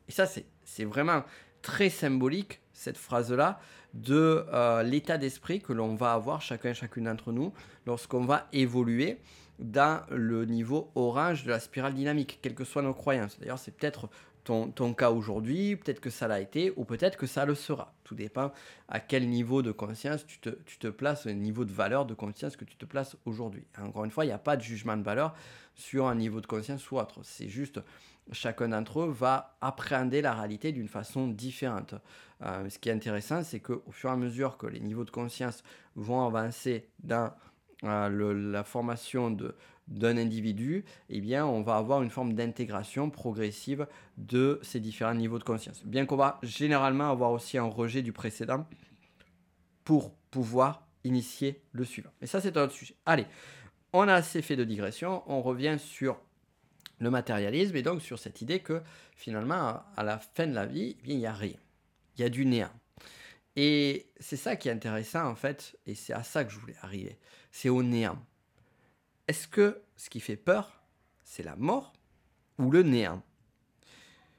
Et 0.08 0.12
ça, 0.12 0.28
c'est 0.28 0.86
vraiment 0.86 1.24
très 1.64 1.90
symbolique, 1.90 2.62
cette 2.82 2.98
phrase-là, 2.98 3.60
de 3.94 4.46
euh, 4.54 4.82
l'état 4.82 5.18
d'esprit 5.18 5.62
que 5.62 5.72
l'on 5.72 5.94
va 5.96 6.14
avoir 6.14 6.42
chacun 6.42 6.70
et 6.70 6.74
chacune 6.74 7.04
d'entre 7.04 7.32
nous 7.32 7.54
lorsqu'on 7.86 8.26
va 8.26 8.48
évoluer 8.54 9.20
dans 9.60 10.02
le 10.10 10.46
niveau 10.46 10.90
orange 10.96 11.44
de 11.44 11.52
la 11.52 11.60
spirale 11.60 11.94
dynamique, 11.94 12.40
quelles 12.42 12.56
que 12.56 12.64
soient 12.64 12.82
nos 12.82 12.96
croyances. 12.96 13.38
D'ailleurs, 13.40 13.60
c'est 13.60 13.76
peut-être 13.76 14.10
ton, 14.44 14.94
cas 14.94 15.12
aujourd'hui, 15.12 15.76
peut-être 15.76 16.00
que 16.00 16.10
ça 16.10 16.28
l'a 16.28 16.40
été, 16.40 16.74
ou 16.76 16.86
peut-être 16.86 17.18
que 17.18 17.28
ça 17.28 17.46
le 17.46 17.56
sera. 17.56 17.94
Tout 18.04 18.16
dépend 18.16 18.52
à 18.88 19.00
quel 19.00 19.28
niveau 19.30 19.62
de 19.62 19.72
conscience 19.72 20.26
tu 20.26 20.40
te, 20.40 20.88
places, 20.88 21.26
au 21.26 21.32
niveau 21.32 21.66
de 21.66 21.72
valeur 21.72 22.06
de 22.06 22.14
conscience 22.14 22.56
que 22.56 22.66
tu 22.66 22.76
te 22.76 22.86
places 22.86 23.16
aujourd'hui. 23.26 23.64
Encore 23.80 24.06
une 24.06 24.12
fois, 24.12 24.26
il 24.26 24.28
n'y 24.28 24.34
a 24.34 24.40
pas 24.40 24.58
de 24.58 24.62
jugement 24.62 24.98
de 24.98 25.04
valeur 25.04 25.34
sur 25.76 26.08
un 26.08 26.16
niveau 26.16 26.42
de 26.42 26.48
conscience 26.48 26.90
ou 26.92 26.98
autre. 26.98 27.20
C'est 27.24 27.50
juste 27.50 27.80
chacun 28.32 28.70
d'entre 28.70 29.02
eux 29.02 29.10
va 29.10 29.58
appréhender 29.62 30.22
la 30.22 30.34
réalité 30.34 30.72
d'une 30.72 30.88
façon 30.88 31.28
différente. 31.28 31.96
Euh, 32.44 32.70
ce 32.70 32.80
qui 32.80 32.90
est 32.90 32.94
intéressant, 32.94 33.44
c'est 33.44 33.60
qu'au 33.60 33.84
fur 33.92 34.10
et 34.10 34.14
à 34.14 34.16
mesure 34.16 34.58
que 34.58 34.68
les 34.68 34.80
niveaux 34.80 35.06
de 35.06 35.12
conscience 35.12 35.64
vont 35.96 36.26
avancer 36.26 36.90
dans 37.04 37.32
euh, 37.84 38.52
la 38.52 38.64
formation 38.64 39.36
d'un 39.88 40.18
individu, 40.18 40.86
eh 41.10 41.22
bien, 41.22 41.46
on 41.46 41.62
va 41.62 41.76
avoir 41.76 42.02
une 42.02 42.10
forme 42.10 42.34
d'intégration 42.34 43.10
progressive 43.10 43.88
de 44.18 44.60
ces 44.64 44.80
différents 44.80 45.16
niveaux 45.16 45.40
de 45.40 45.44
conscience. 45.44 45.84
Bien 45.86 46.06
qu'on 46.06 46.16
va 46.16 46.40
généralement 46.44 47.10
avoir 47.10 47.32
aussi 47.32 47.58
un 47.58 47.66
rejet 47.66 48.02
du 48.02 48.14
précédent 48.14 48.66
pour 49.84 50.14
pouvoir 50.32 50.88
initier 51.04 51.62
le 51.72 51.84
suivant. 51.84 52.12
Mais 52.22 52.28
ça, 52.28 52.40
c'est 52.40 52.56
un 52.58 52.64
autre 52.64 52.74
sujet. 52.74 52.96
Allez, 53.06 53.26
on 53.94 54.08
a 54.08 54.14
assez 54.14 54.42
fait 54.42 54.56
de 54.56 54.64
digression, 54.64 55.24
on 55.28 55.42
revient 55.42 55.78
sur 55.80 56.22
le 57.00 57.10
matérialisme 57.10 57.76
et 57.76 57.82
donc 57.82 58.02
sur 58.02 58.20
cette 58.20 58.42
idée 58.42 58.60
que 58.60 58.82
finalement, 59.16 59.82
à 59.98 60.04
la 60.04 60.20
fin 60.20 60.48
de 60.48 60.54
la 60.54 60.66
vie, 60.66 60.96
eh 61.04 61.12
il 61.12 61.18
n'y 61.18 61.26
a 61.26 61.34
rien. 61.34 61.58
Il 62.16 62.22
y 62.22 62.24
a 62.24 62.30
du 62.30 62.46
néant. 62.46 62.72
Et 63.56 64.12
c'est 64.20 64.38
ça 64.38 64.56
qui 64.56 64.70
est 64.70 64.72
intéressant 64.72 65.28
en 65.28 65.36
fait, 65.36 65.78
et 65.86 65.96
c'est 65.96 66.14
à 66.14 66.24
ça 66.24 66.46
que 66.46 66.52
je 66.52 66.60
voulais 66.60 66.76
arriver. 66.82 67.18
C'est 67.52 67.70
au 67.70 67.84
néant. 67.84 68.18
Est-ce 69.28 69.48
que 69.48 69.82
ce 69.96 70.10
qui 70.10 70.20
fait 70.20 70.38
peur, 70.38 70.84
c'est 71.24 71.44
la 71.44 71.56
mort 71.56 71.94
ou 72.58 72.72
le 72.72 72.84
néant? 72.84 73.22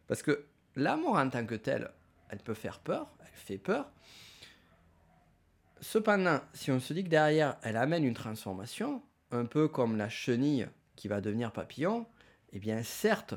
Parce 0.07 0.23
que 0.23 0.47
la 0.77 0.97
mort 0.97 1.17
en 1.17 1.29
tant 1.29 1.47
que 1.47 1.55
telle, 1.55 1.91
elle 2.29 2.41
peut 2.41 2.55
faire 2.55 2.81
peur, 2.81 3.15
elle 3.21 3.35
fait 3.35 3.59
peur. 3.59 3.91
Cependant, 5.81 6.41
si 6.55 6.71
on 6.71 6.81
se 6.81 6.93
dit 6.93 7.05
que 7.05 7.09
derrière, 7.09 7.57
elle 7.63 7.77
amène 7.77 8.05
une 8.05 8.15
transformation, 8.15 9.03
un 9.31 9.47
peu 9.47 9.69
comme 9.69 9.97
la 9.97 10.09
chenille 10.09 10.69
qui 10.97 11.09
va 11.09 11.21
devenir 11.21 11.53
papillon, 11.53 12.07
eh 12.53 12.59
bien 12.59 12.83
certes, 12.83 13.35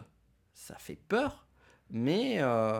ça 0.53 0.75
fait 0.75 0.99
peur, 1.07 1.47
mais 1.89 2.37
euh, 2.39 2.79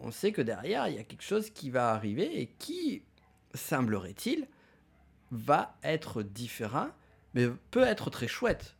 on 0.00 0.10
sait 0.10 0.32
que 0.32 0.42
derrière, 0.42 0.88
il 0.88 0.94
y 0.94 0.98
a 0.98 1.04
quelque 1.04 1.22
chose 1.22 1.50
qui 1.50 1.70
va 1.70 1.92
arriver 1.92 2.40
et 2.40 2.46
qui, 2.58 3.02
semblerait-il, 3.54 4.46
va 5.30 5.76
être 5.82 6.22
différent, 6.22 6.88
peut 7.70 7.82
être 7.82 8.10
très 8.10 8.28
chouette. 8.28 8.76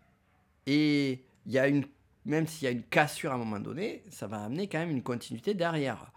Et 0.66 1.24
il 1.46 1.52
y 1.52 1.58
a 1.58 1.68
une, 1.68 1.84
même 2.24 2.46
s'il 2.46 2.64
y 2.64 2.68
a 2.68 2.70
une 2.70 2.82
cassure 2.82 3.32
à 3.32 3.34
un 3.34 3.38
moment 3.38 3.60
donné, 3.60 4.02
ça 4.10 4.26
va 4.26 4.42
amener 4.42 4.68
quand 4.68 4.78
même 4.78 4.90
une 4.90 5.02
continuité 5.02 5.54
derrière. 5.54 6.12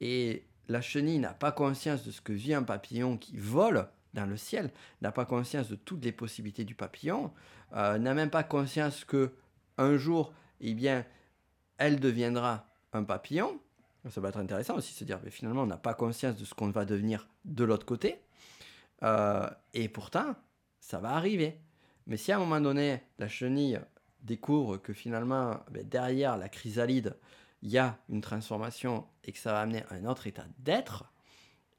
Et 0.00 0.44
la 0.68 0.80
chenille 0.80 1.18
n'a 1.18 1.34
pas 1.34 1.52
conscience 1.52 2.04
de 2.04 2.10
ce 2.10 2.20
que 2.20 2.32
vit 2.32 2.54
un 2.54 2.62
papillon 2.62 3.16
qui 3.16 3.36
vole 3.36 3.88
dans 4.14 4.26
le 4.26 4.36
ciel, 4.36 4.70
n'a 5.02 5.12
pas 5.12 5.24
conscience 5.24 5.68
de 5.68 5.76
toutes 5.76 6.04
les 6.04 6.12
possibilités 6.12 6.64
du 6.64 6.74
papillon, 6.74 7.32
euh, 7.74 7.98
n'a 7.98 8.14
même 8.14 8.30
pas 8.30 8.44
conscience 8.44 9.04
que 9.04 9.32
un 9.76 9.96
jour, 9.96 10.32
eh 10.60 10.74
bien, 10.74 11.04
elle 11.78 11.98
deviendra 11.98 12.66
un 12.92 13.02
papillon. 13.02 13.60
Ça 14.08 14.20
va 14.20 14.28
être 14.28 14.38
intéressant 14.38 14.76
aussi 14.76 14.92
de 14.92 14.98
se 14.98 15.04
dire, 15.04 15.18
mais 15.24 15.30
finalement, 15.30 15.62
on 15.62 15.66
n'a 15.66 15.78
pas 15.78 15.94
conscience 15.94 16.36
de 16.36 16.44
ce 16.44 16.54
qu'on 16.54 16.70
va 16.70 16.84
devenir 16.84 17.26
de 17.44 17.64
l'autre 17.64 17.86
côté. 17.86 18.20
Euh, 19.02 19.48
et 19.72 19.88
pourtant, 19.88 20.36
ça 20.78 20.98
va 20.98 21.12
arriver. 21.12 21.58
Mais 22.06 22.16
si 22.16 22.32
à 22.32 22.36
un 22.36 22.40
moment 22.40 22.60
donné, 22.60 23.02
la 23.18 23.28
chenille 23.28 23.80
découvre 24.22 24.78
que 24.78 24.92
finalement, 24.92 25.60
ben, 25.70 25.86
derrière 25.88 26.36
la 26.36 26.48
chrysalide, 26.48 27.16
il 27.62 27.70
y 27.70 27.78
a 27.78 27.98
une 28.08 28.20
transformation 28.20 29.06
et 29.24 29.32
que 29.32 29.38
ça 29.38 29.52
va 29.52 29.60
amener 29.60 29.82
à 29.88 29.94
un 29.94 30.04
autre 30.04 30.26
état 30.26 30.44
d'être, 30.58 31.04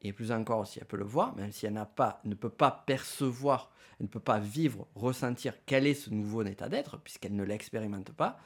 et 0.01 0.13
plus 0.13 0.31
encore 0.31 0.67
si 0.67 0.79
elle 0.79 0.85
peut 0.85 0.97
le 0.97 1.05
voir, 1.05 1.35
même 1.35 1.51
si 1.51 1.65
elle 1.65 1.73
n'a 1.73 1.85
pas, 1.85 2.21
ne 2.25 2.35
peut 2.35 2.49
pas 2.49 2.83
percevoir, 2.85 3.71
elle 3.99 4.05
ne 4.05 4.11
peut 4.11 4.19
pas 4.19 4.39
vivre, 4.39 4.87
ressentir 4.95 5.53
quel 5.65 5.87
est 5.87 5.93
ce 5.93 6.09
nouveau 6.09 6.43
état 6.43 6.69
d'être, 6.69 6.99
puisqu'elle 6.99 7.35
ne 7.35 7.43
l'expérimente 7.43 8.11
pas, 8.11 8.39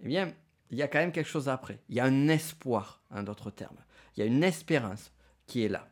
eh 0.00 0.08
bien, 0.08 0.32
il 0.70 0.78
y 0.78 0.82
a 0.82 0.88
quand 0.88 0.98
même 0.98 1.12
quelque 1.12 1.28
chose 1.28 1.48
après. 1.48 1.78
Il 1.88 1.94
y 1.94 2.00
a 2.00 2.04
un 2.04 2.28
espoir, 2.28 3.02
en 3.10 3.22
d'autres 3.22 3.50
termes. 3.50 3.76
Il 4.16 4.20
y 4.20 4.22
a 4.22 4.26
une 4.26 4.42
espérance 4.42 5.12
qui 5.46 5.64
est 5.64 5.68
là. 5.68 5.88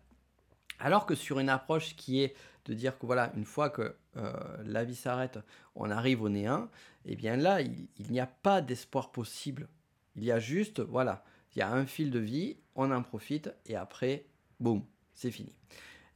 Alors 0.78 1.06
que 1.06 1.14
sur 1.14 1.38
une 1.38 1.48
approche 1.48 1.94
qui 1.94 2.22
est 2.22 2.34
de 2.64 2.74
dire 2.74 2.98
que 2.98 3.06
voilà, 3.06 3.32
une 3.36 3.44
fois 3.44 3.70
que 3.70 3.94
euh, 4.16 4.32
la 4.64 4.84
vie 4.84 4.94
s'arrête, 4.94 5.38
on 5.74 5.90
arrive 5.90 6.22
au 6.22 6.28
néant, 6.28 6.68
eh 7.04 7.16
bien 7.16 7.36
là, 7.36 7.60
il, 7.60 7.88
il 7.98 8.10
n'y 8.10 8.20
a 8.20 8.26
pas 8.26 8.60
d'espoir 8.60 9.10
possible. 9.10 9.68
Il 10.16 10.24
y 10.24 10.32
a 10.32 10.38
juste, 10.38 10.80
voilà, 10.80 11.24
il 11.54 11.58
y 11.58 11.62
a 11.62 11.72
un 11.72 11.86
fil 11.86 12.10
de 12.10 12.18
vie, 12.18 12.56
on 12.74 12.90
en 12.90 13.02
profite 13.02 13.52
et 13.66 13.76
après, 13.76 14.26
boum, 14.60 14.84
c'est 15.14 15.30
fini. 15.30 15.54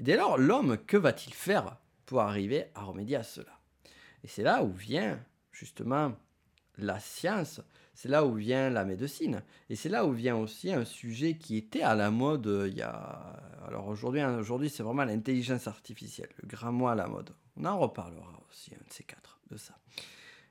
Dès 0.01 0.17
lors, 0.17 0.39
l'homme, 0.39 0.79
que 0.79 0.97
va-t-il 0.97 1.35
faire 1.35 1.77
pour 2.05 2.21
arriver 2.21 2.67
à 2.75 2.85
remédier 2.85 3.17
à 3.17 3.23
cela? 3.23 3.61
Et 4.23 4.29
c'est 4.29 4.43
là 4.43 4.63
où 4.63 4.73
vient 4.73 5.23
justement 5.53 6.15
la 6.79 7.01
science, 7.01 7.61
c'est 7.97 8.11
là 8.11 8.27
où 8.27 8.35
vient 8.35 8.69
la 8.69 8.85
médecine, 8.85 9.43
et 9.71 9.75
c'est 9.75 9.89
là 9.89 10.05
où 10.05 10.13
vient 10.13 10.37
aussi 10.37 10.71
un 10.71 10.85
sujet 10.85 11.39
qui 11.39 11.57
était 11.57 11.81
à 11.81 11.95
la 11.95 12.11
mode 12.11 12.47
euh, 12.47 12.69
il 12.69 12.77
y 12.77 12.83
a... 12.83 13.41
Alors 13.67 13.89
aujourd'hui, 13.89 14.21
hein, 14.21 14.39
aujourd'hui 14.39 14.69
c'est 14.69 14.83
vraiment 14.83 15.05
l'intelligence 15.05 15.67
artificielle, 15.67 16.29
le 16.43 16.47
grand 16.47 16.73
mot 16.73 16.89
à 16.89 16.95
la 16.95 17.09
mode. 17.09 17.31
On 17.57 17.65
en 17.65 17.79
reparlera 17.79 18.39
aussi, 18.51 18.73
un 18.75 18.85
de 18.87 18.93
ces 18.93 19.03
quatre, 19.03 19.41
de 19.51 19.57
ça. 19.57 19.75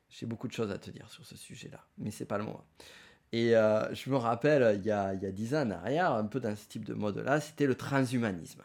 J'ai 0.10 0.26
beaucoup 0.26 0.48
de 0.48 0.54
choses 0.54 0.72
à 0.72 0.80
te 0.80 0.90
dire 0.90 1.08
sur 1.12 1.24
ce 1.24 1.38
sujet-là, 1.38 1.86
mais 2.00 2.10
c'est 2.10 2.26
pas 2.26 2.40
le 2.40 2.46
moment. 2.46 2.66
Et 3.32 3.56
euh, 3.56 3.94
je 3.94 4.10
me 4.10 4.16
rappelle, 4.16 4.80
il 4.80 4.86
y, 4.86 4.92
a, 4.92 5.14
10 5.14 5.54
ans 5.56 5.68
en 5.68 5.72
arrière, 5.72 6.14
un 6.14 6.26
peu 6.26 6.40
dans 6.40 6.56
ce 6.56 6.68
type 6.68 6.84
de 6.84 6.96
mode-là, 6.96 7.40
c'était 7.42 7.68
le 7.68 7.76
transhumanisme. 7.76 8.64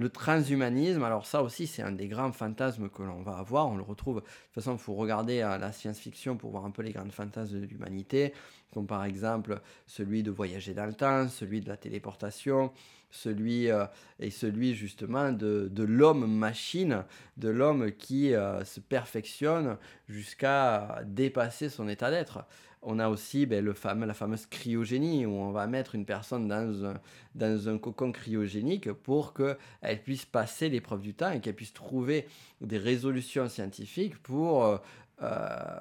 Le 0.00 0.08
transhumanisme, 0.08 1.02
alors 1.02 1.26
ça 1.26 1.42
aussi, 1.42 1.66
c'est 1.66 1.82
un 1.82 1.92
des 1.92 2.08
grands 2.08 2.32
fantasmes 2.32 2.88
que 2.88 3.02
l'on 3.02 3.20
va 3.20 3.36
avoir. 3.36 3.68
On 3.68 3.76
le 3.76 3.82
retrouve, 3.82 4.16
de 4.16 4.20
toute 4.22 4.54
façon, 4.54 4.72
il 4.72 4.78
faut 4.78 4.94
regarder 4.94 5.42
à 5.42 5.58
la 5.58 5.72
science-fiction 5.72 6.38
pour 6.38 6.52
voir 6.52 6.64
un 6.64 6.70
peu 6.70 6.80
les 6.80 6.92
grands 6.92 7.10
fantasmes 7.10 7.60
de 7.60 7.66
l'humanité, 7.66 8.32
comme 8.72 8.86
par 8.86 9.04
exemple 9.04 9.60
celui 9.86 10.22
de 10.22 10.30
voyager 10.30 10.72
dans 10.72 10.86
le 10.86 10.94
temps, 10.94 11.28
celui 11.28 11.60
de 11.60 11.68
la 11.68 11.76
téléportation, 11.76 12.72
celui 13.10 13.70
euh, 13.70 13.84
et 14.18 14.30
celui 14.30 14.74
justement 14.74 15.32
de, 15.32 15.68
de 15.70 15.82
l'homme-machine, 15.82 17.04
de 17.36 17.50
l'homme 17.50 17.92
qui 17.92 18.32
euh, 18.32 18.64
se 18.64 18.80
perfectionne 18.80 19.76
jusqu'à 20.08 21.02
dépasser 21.04 21.68
son 21.68 21.90
état 21.90 22.10
d'être. 22.10 22.46
On 22.82 22.98
a 22.98 23.08
aussi 23.08 23.44
ben, 23.44 23.62
le 23.62 23.74
la 24.06 24.14
fameuse 24.14 24.46
cryogénie, 24.46 25.26
où 25.26 25.32
on 25.32 25.52
va 25.52 25.66
mettre 25.66 25.94
une 25.94 26.06
personne 26.06 26.48
dans 26.48 26.84
un, 26.86 26.94
dans 27.34 27.68
un 27.68 27.76
cocon 27.76 28.10
cryogénique 28.10 28.90
pour 28.92 29.34
qu'elle 29.34 30.02
puisse 30.02 30.24
passer 30.24 30.70
l'épreuve 30.70 31.02
du 31.02 31.12
temps 31.12 31.30
et 31.30 31.40
qu'elle 31.40 31.54
puisse 31.54 31.74
trouver 31.74 32.26
des 32.62 32.78
résolutions 32.78 33.48
scientifiques 33.50 34.16
pour 34.22 34.64
euh, 34.64 34.78
euh, 35.22 35.80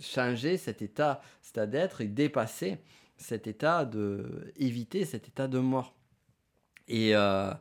changer 0.00 0.56
cet 0.56 0.82
état, 0.82 1.20
état 1.48 1.66
d'être 1.66 2.00
et 2.00 2.06
dépasser 2.06 2.78
cet 3.16 3.48
état 3.48 3.84
de... 3.84 4.52
éviter 4.56 5.04
cet 5.04 5.26
état 5.26 5.48
de 5.48 5.58
mort. 5.58 5.94
Et, 6.86 7.16
euh, 7.16 7.52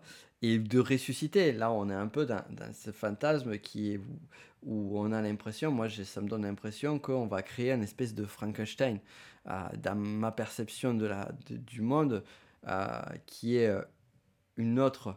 et 0.43 0.59
de 0.59 0.79
ressusciter. 0.79 1.51
Là, 1.51 1.71
on 1.71 1.89
est 1.89 1.95
un 1.95 2.07
peu 2.07 2.27
dans 2.27 2.43
ce 2.73 2.91
fantasme 2.91 3.57
qui 3.57 3.93
est 3.93 3.99
où 4.65 4.99
on 4.99 5.11
a 5.11 5.21
l'impression, 5.21 5.71
moi 5.71 5.87
ça 5.89 6.21
me 6.21 6.27
donne 6.27 6.43
l'impression 6.43 6.99
qu'on 6.99 7.27
va 7.27 7.43
créer 7.43 7.71
une 7.71 7.83
espèce 7.83 8.13
de 8.15 8.25
Frankenstein 8.25 8.99
euh, 9.47 9.67
dans 9.77 9.95
ma 9.95 10.31
perception 10.31 10.95
de 10.95 11.05
la, 11.05 11.29
du 11.47 11.81
monde, 11.81 12.23
euh, 12.67 13.01
qui 13.27 13.57
est 13.57 13.67
euh, 13.67 13.81
une 14.57 14.79
autre, 14.79 15.15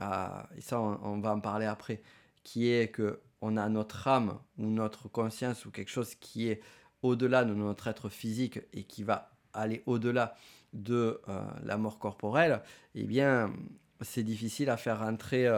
et 0.00 0.60
ça 0.60 0.80
on, 0.80 1.20
va 1.20 1.32
en 1.32 1.40
parler 1.40 1.66
après, 1.66 2.02
qui 2.42 2.70
est 2.70 2.88
que 2.88 3.20
on 3.40 3.56
a 3.56 3.68
notre 3.68 4.08
âme 4.08 4.38
ou 4.58 4.66
notre 4.66 5.08
conscience 5.08 5.64
ou 5.64 5.70
quelque 5.70 5.90
chose 5.90 6.16
qui 6.16 6.48
est 6.48 6.60
au-delà 7.02 7.44
de 7.44 7.54
notre 7.54 7.86
être 7.86 8.08
physique 8.08 8.60
et 8.72 8.82
qui 8.82 9.04
va 9.04 9.30
aller 9.52 9.82
au-delà 9.86 10.34
de 10.72 11.20
la 11.62 11.76
mort 11.76 12.00
corporelle, 12.00 12.62
eh 12.96 13.04
bien, 13.04 13.52
c'est 14.00 14.24
difficile 14.24 14.70
à 14.70 14.76
faire 14.76 14.98
rentrer 14.98 15.48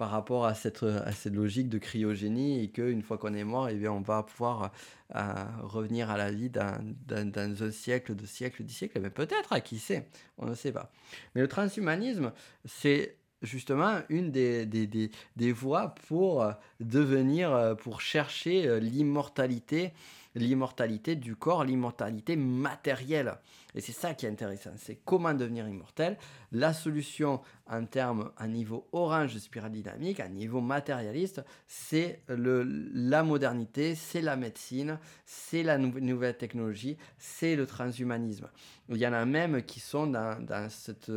par 0.00 0.08
rapport 0.12 0.46
à 0.46 0.54
cette, 0.54 0.82
à 0.82 1.12
cette 1.12 1.34
logique 1.34 1.68
de 1.68 1.76
cryogénie 1.76 2.64
et 2.64 2.70
qu'une 2.70 3.02
fois 3.02 3.18
qu'on 3.18 3.34
est 3.34 3.44
mort, 3.44 3.68
eh 3.68 3.74
bien, 3.74 3.92
on 3.92 4.00
va 4.00 4.22
pouvoir 4.22 4.72
euh, 5.14 5.20
revenir 5.62 6.10
à 6.10 6.16
la 6.16 6.30
vie 6.30 6.48
dans, 6.48 6.82
un 7.10 7.70
siècle, 7.70 8.14
deux 8.14 8.24
siècles, 8.24 8.62
dix 8.62 8.72
siècles, 8.72 8.98
mais 8.98 9.10
peut-être, 9.10 9.52
à 9.52 9.60
qui 9.60 9.78
sait, 9.78 10.08
on 10.38 10.46
ne 10.46 10.54
sait 10.54 10.72
pas. 10.72 10.90
Mais 11.34 11.42
le 11.42 11.48
transhumanisme, 11.48 12.32
c'est 12.64 13.18
justement 13.42 14.00
une 14.08 14.30
des, 14.30 14.64
des, 14.64 14.86
des, 14.86 15.10
des, 15.36 15.52
voies 15.52 15.94
pour 16.08 16.50
devenir, 16.80 17.76
pour 17.82 18.00
chercher 18.00 18.80
l'immortalité 18.80 19.92
l'immortalité 20.34 21.16
du 21.16 21.36
corps, 21.36 21.64
l'immortalité 21.64 22.36
matérielle. 22.36 23.34
Et 23.74 23.80
c'est 23.80 23.92
ça 23.92 24.14
qui 24.14 24.26
est 24.26 24.28
intéressant, 24.28 24.70
c'est 24.76 24.96
comment 25.04 25.32
devenir 25.32 25.68
immortel. 25.68 26.16
La 26.52 26.72
solution 26.72 27.40
en 27.68 27.84
termes, 27.84 28.32
à 28.36 28.48
niveau 28.48 28.88
orange 28.92 29.36
spirale 29.38 29.70
dynamique, 29.70 30.18
à 30.18 30.28
niveau 30.28 30.60
matérialiste, 30.60 31.44
c'est 31.68 32.22
la 32.28 33.22
modernité, 33.22 33.94
c'est 33.94 34.22
la 34.22 34.36
médecine, 34.36 34.98
c'est 35.24 35.62
la 35.62 35.78
nouvelle 35.78 36.36
technologie, 36.36 36.96
c'est 37.18 37.54
le 37.54 37.66
transhumanisme. 37.66 38.48
Il 38.88 38.96
y 38.96 39.06
en 39.06 39.12
a 39.12 39.24
même 39.24 39.62
qui 39.62 39.78
sont 39.78 40.08
dans, 40.08 40.44
dans 40.44 40.68
cette, 40.68 41.12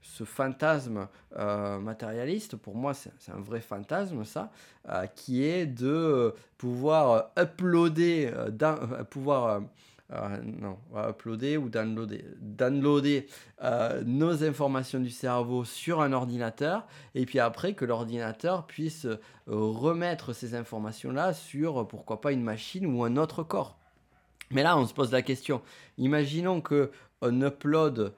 ce 0.00 0.24
fantasme 0.24 1.08
euh, 1.36 1.80
matérialiste, 1.80 2.54
pour 2.54 2.76
moi 2.76 2.94
c'est 2.94 3.32
un 3.32 3.40
vrai 3.40 3.60
fantasme 3.60 4.24
ça, 4.24 4.52
euh, 4.88 5.06
qui 5.06 5.42
est 5.42 5.66
de 5.66 6.32
pouvoir 6.56 7.32
uploader, 7.36 8.32
euh, 8.62 9.04
pouvoir 9.04 9.62
euh, 10.12 10.38
non, 10.40 10.78
uploader 10.94 11.56
ou 11.56 11.68
downloader, 11.68 12.24
downloader 12.38 13.26
euh, 13.64 14.04
nos 14.06 14.44
informations 14.44 15.00
du 15.00 15.10
cerveau 15.10 15.64
sur 15.64 16.00
un 16.00 16.12
ordinateur 16.12 16.86
et 17.16 17.26
puis 17.26 17.40
après 17.40 17.74
que 17.74 17.84
l'ordinateur 17.84 18.68
puisse 18.68 19.06
euh, 19.06 19.18
remettre 19.48 20.32
ces 20.32 20.54
informations-là 20.54 21.34
sur 21.34 21.88
pourquoi 21.88 22.20
pas 22.20 22.30
une 22.30 22.44
machine 22.44 22.86
ou 22.86 23.02
un 23.02 23.16
autre 23.16 23.42
corps. 23.42 23.76
Mais 24.52 24.62
là, 24.62 24.78
on 24.78 24.86
se 24.86 24.94
pose 24.94 25.10
la 25.10 25.22
question. 25.22 25.60
Imaginons 25.98 26.60
que 26.60 26.92
on 27.20 27.42
upload, 27.42 28.14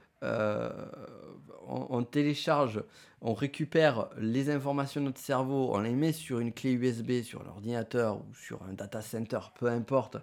on, 1.67 2.03
télécharge, 2.03 2.83
on 3.21 3.35
récupère 3.35 4.09
les 4.19 4.51
informations 4.51 5.01
de 5.01 5.07
notre 5.07 5.21
cerveau, 5.21 5.71
on 5.73 5.81
les 5.81 5.95
met 5.95 6.13
sur 6.13 6.39
une 6.39 6.53
clé 6.53 6.73
USB 6.73 7.23
sur 7.23 7.43
l'ordinateur 7.43 8.19
ou 8.19 8.35
sur 8.35 8.63
un 8.63 8.73
data 8.73 9.01
center, 9.01 9.41
peu 9.59 9.67
importe, 9.67 10.19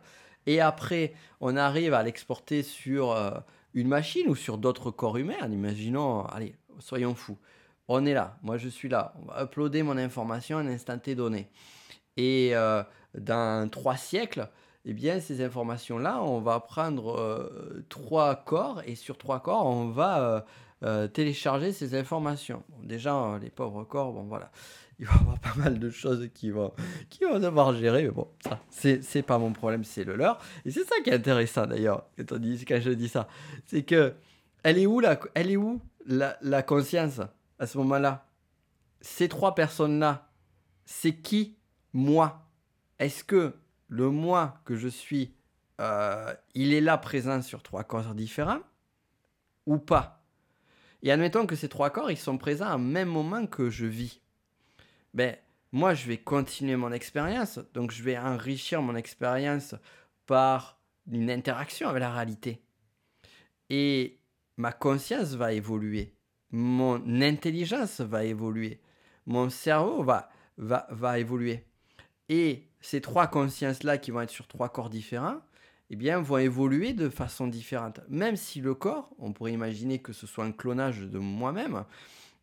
et 0.48 0.62
après, 0.62 1.14
on 1.42 1.58
arrive 1.58 1.94
à 1.94 2.04
l'exporter 2.04 2.64
sur 2.64 3.12
euh, 3.12 3.32
une 3.74 3.88
machine 3.88 4.30
ou 4.30 4.36
sur 4.36 4.58
d'autres 4.58 4.92
corps 4.92 5.18
humains, 5.18 5.42
en 5.42 5.52
imaginant, 5.52 6.26
allez, 6.26 6.56
soyons 6.80 7.16
fous, 7.16 7.38
on 7.88 8.06
est 8.06 8.14
là, 8.14 8.38
moi 8.42 8.58
je 8.58 8.70
suis 8.70 8.90
là, 8.90 9.14
on 9.22 9.32
va 9.32 9.44
uploader 9.44 9.84
mon 9.84 9.98
information 9.98 10.58
à 10.58 10.62
un 10.62 10.68
instant 10.68 10.98
T 10.98 11.16
donné. 11.16 11.50
Et 12.18 12.52
euh, 12.54 12.84
dans 13.18 13.70
trois 13.70 13.98
siècles, 13.98 14.50
eh 14.86 14.94
bien, 14.94 15.20
ces 15.20 15.44
informations-là, 15.44 16.22
on 16.22 16.40
va 16.40 16.60
prendre 16.60 17.18
euh, 17.18 17.86
trois 17.90 18.36
corps 18.36 18.82
et 18.86 18.96
sur 18.96 19.18
trois 19.18 19.40
corps, 19.42 19.66
on 19.66 19.90
va 19.90 20.46
télécharger 21.14 21.72
ces 21.72 21.96
informations. 21.96 22.64
déjà, 22.84 23.40
les 23.42 23.50
pauvres 23.50 23.84
corps, 23.84 24.14
bon 24.14 24.24
voilà 24.24 24.52
il 25.00 25.06
va 25.06 25.14
y 25.14 25.20
avoir 25.20 25.40
pas 25.40 25.56
mal 25.56 25.78
de 25.78 25.90
choses 25.90 26.30
qui 26.34 26.52
vont, 26.52 26.74
qui 27.10 27.26
vont 27.26 27.40
devoir 27.40 27.74
gérer. 27.74 28.04
Mais 28.04 28.12
bon, 28.12 28.30
ça, 28.42 28.62
c'est, 28.70 29.22
pas 29.24 29.38
mon 29.38 29.52
problème, 29.52 29.84
c'est 29.84 30.06
le 30.06 30.16
leur. 30.16 30.40
Et 30.64 30.72
c'est 30.72 30.86
ça 30.86 30.96
qui 31.04 31.10
est 31.10 31.14
intéressant 31.14 31.66
d'ailleurs, 31.66 32.06
quand, 32.18 32.38
je 32.38 32.92
dis 32.92 33.10
ça. 33.10 33.28
C'est 33.66 33.84
que, 33.84 34.14
elle 34.64 34.78
est 34.78 34.86
où 34.86 35.00
la, 35.00 35.20
elle 35.34 35.52
est 35.52 35.58
où 35.58 35.82
la 36.06 36.64
conscience 36.64 37.20
à 37.60 37.68
ce 37.68 37.78
moment-là? 37.80 38.26
Ces 39.02 39.28
trois 39.28 39.54
personnes-là, 39.54 40.30
c'est 40.86 41.16
qui 41.16 41.58
moi? 41.94 42.48
Est-ce 42.98 43.24
que 43.24 43.54
le 43.90 44.10
moi 44.10 44.60
que 44.64 44.76
je 44.76 44.88
suis, 44.88 45.36
euh, 45.82 46.34
il 46.54 46.74
est 46.74 46.82
là 46.82 46.98
présent 46.98 47.42
sur 47.42 47.62
trois 47.62 47.84
corps 47.84 48.16
différents 48.16 48.62
ou 49.66 49.78
pas? 49.78 50.15
Et 51.06 51.12
admettons 51.12 51.46
que 51.46 51.56
ces 51.56 51.70
trois 51.70 51.92
corps, 51.92 52.12
ils 52.12 52.18
sont 52.18 52.38
présents 52.38 52.76
au 52.76 52.80
même 52.80 53.08
moment 53.08 53.46
que 53.46 53.70
je 53.70 53.86
vis 53.86 54.20
ben, 55.14 55.38
moi, 55.72 55.94
je 55.94 56.08
vais 56.08 56.18
continuer 56.18 56.76
mon 56.76 56.92
expérience. 56.92 57.60
Donc, 57.74 57.92
je 57.92 58.04
vais 58.04 58.18
enrichir 58.18 58.82
mon 58.82 58.96
expérience 58.96 59.76
par 60.26 60.78
une 61.10 61.32
interaction 61.32 61.88
avec 61.88 62.02
la 62.02 62.12
réalité. 62.12 62.62
Et 63.70 64.20
ma 64.58 64.74
conscience 64.74 65.34
va 65.36 65.54
évoluer. 65.54 66.14
Mon 66.52 67.22
intelligence 67.22 68.02
va 68.02 68.26
évoluer. 68.26 68.82
Mon 69.26 69.50
cerveau 69.50 70.04
va, 70.04 70.30
va, 70.58 70.86
va 70.90 71.18
évoluer. 71.18 71.66
Et 72.28 72.68
ces 72.82 73.00
trois 73.00 73.28
consciences-là 73.28 73.98
qui 73.98 74.12
vont 74.12 74.22
être 74.22 74.30
sur 74.30 74.48
trois 74.48 74.70
corps 74.70 74.90
différents, 74.90 75.40
eh 75.90 75.96
bien, 75.96 76.20
vont 76.22 76.38
évoluer 76.38 76.94
de 76.94 77.10
façon 77.10 77.48
différente. 77.48 78.00
Même 78.10 78.36
si 78.36 78.62
le 78.62 78.74
corps, 78.74 79.12
on 79.20 79.34
pourrait 79.34 79.54
imaginer 79.54 80.00
que 80.00 80.14
ce 80.14 80.28
soit 80.28 80.46
un 80.46 80.52
clonage 80.52 81.02
de 81.02 81.20
moi-même, 81.20 81.84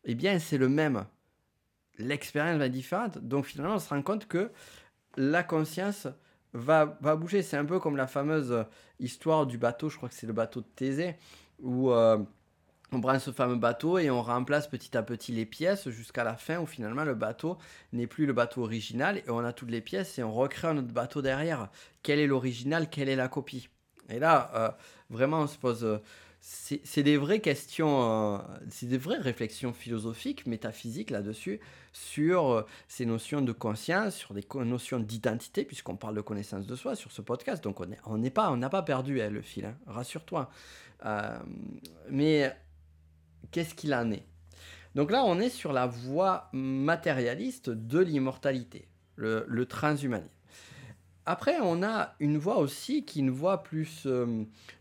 eh 0.05 0.15
bien, 0.15 0.39
c'est 0.39 0.57
le 0.57 0.69
même 0.69 1.05
l'expérience 1.97 2.57
va 2.57 2.65
être 2.65 2.71
différente. 2.71 3.17
Donc 3.19 3.45
finalement, 3.45 3.75
on 3.75 3.79
se 3.79 3.89
rend 3.89 4.01
compte 4.01 4.27
que 4.27 4.51
la 5.17 5.43
conscience 5.43 6.07
va, 6.53 6.97
va 7.01 7.15
bouger. 7.15 7.41
C'est 7.41 7.57
un 7.57 7.65
peu 7.65 7.79
comme 7.79 7.97
la 7.97 8.07
fameuse 8.07 8.65
histoire 8.99 9.45
du 9.45 9.57
bateau, 9.57 9.89
je 9.89 9.97
crois 9.97 10.09
que 10.09 10.15
c'est 10.15 10.27
le 10.27 10.33
bateau 10.33 10.61
de 10.61 10.67
Thésée, 10.75 11.15
où 11.59 11.91
euh, 11.91 12.17
on 12.93 13.01
prend 13.01 13.17
ce 13.19 13.31
fameux 13.31 13.55
bateau 13.55 13.97
et 13.97 14.09
on 14.09 14.21
remplace 14.21 14.67
petit 14.67 14.95
à 14.95 15.03
petit 15.03 15.31
les 15.31 15.45
pièces 15.45 15.89
jusqu'à 15.89 16.23
la 16.23 16.35
fin 16.35 16.59
où 16.59 16.65
finalement 16.65 17.03
le 17.03 17.15
bateau 17.15 17.57
n'est 17.91 18.07
plus 18.07 18.25
le 18.25 18.33
bateau 18.33 18.63
original 18.63 19.17
et 19.17 19.29
on 19.29 19.39
a 19.39 19.53
toutes 19.53 19.71
les 19.71 19.81
pièces 19.81 20.19
et 20.19 20.23
on 20.23 20.33
recrée 20.33 20.67
un 20.67 20.77
autre 20.77 20.93
bateau 20.93 21.21
derrière. 21.21 21.69
Quel 22.01 22.19
est 22.19 22.27
l'original? 22.27 22.89
Quelle 22.89 23.09
est 23.09 23.15
la 23.15 23.27
copie? 23.27 23.69
Et 24.09 24.19
là, 24.19 24.51
euh, 24.55 24.69
vraiment, 25.09 25.41
on 25.41 25.47
se 25.47 25.57
pose 25.57 26.01
c'est 26.45 27.03
des 27.03 27.15
vraies 27.15 27.39
questions, 27.39 28.35
euh, 28.35 28.37
c'est 28.67 28.87
des 28.87 28.97
vraies 28.97 29.17
réflexions 29.17 29.71
philosophiques, 29.71 30.45
métaphysiques 30.45 31.09
là-dessus, 31.09 31.61
sur 31.93 32.51
euh, 32.51 32.65
ces 32.89 33.05
notions 33.05 33.41
de 33.41 33.53
conscience, 33.53 34.15
sur 34.15 34.33
des 34.33 34.45
notions 34.65 34.99
d'identité, 34.99 35.63
puisqu'on 35.63 35.95
parle 35.95 36.15
de 36.15 36.21
connaissance 36.21 36.67
de 36.67 36.75
soi 36.75 36.95
sur 36.95 37.13
ce 37.13 37.21
podcast. 37.21 37.63
Donc 37.63 37.79
on 38.05 38.17
n'est 38.17 38.29
pas, 38.29 38.51
on 38.51 38.57
n'a 38.57 38.69
pas 38.69 38.83
perdu 38.83 39.21
hein, 39.21 39.29
le 39.29 39.41
fil, 39.41 39.63
hein, 39.63 39.77
rassure-toi. 39.87 40.49
Euh, 41.05 41.39
mais 42.09 42.53
qu'est-ce 43.53 43.75
qu'il 43.75 43.93
en 43.93 44.11
est 44.11 44.25
Donc 44.95 45.11
là, 45.11 45.23
on 45.23 45.39
est 45.39 45.49
sur 45.49 45.71
la 45.71 45.87
voie 45.87 46.49
matérialiste 46.51 47.69
de 47.69 47.99
l'immortalité, 47.99 48.89
le, 49.15 49.63
transhumanisme. 49.63 50.29
Après, 51.25 51.55
on 51.61 51.83
a 51.83 52.15
une 52.19 52.37
voie 52.37 52.57
aussi 52.57 53.05
qui 53.05 53.19
est 53.19 53.21
une 53.21 53.29
voie 53.29 53.63
plus 53.63 54.05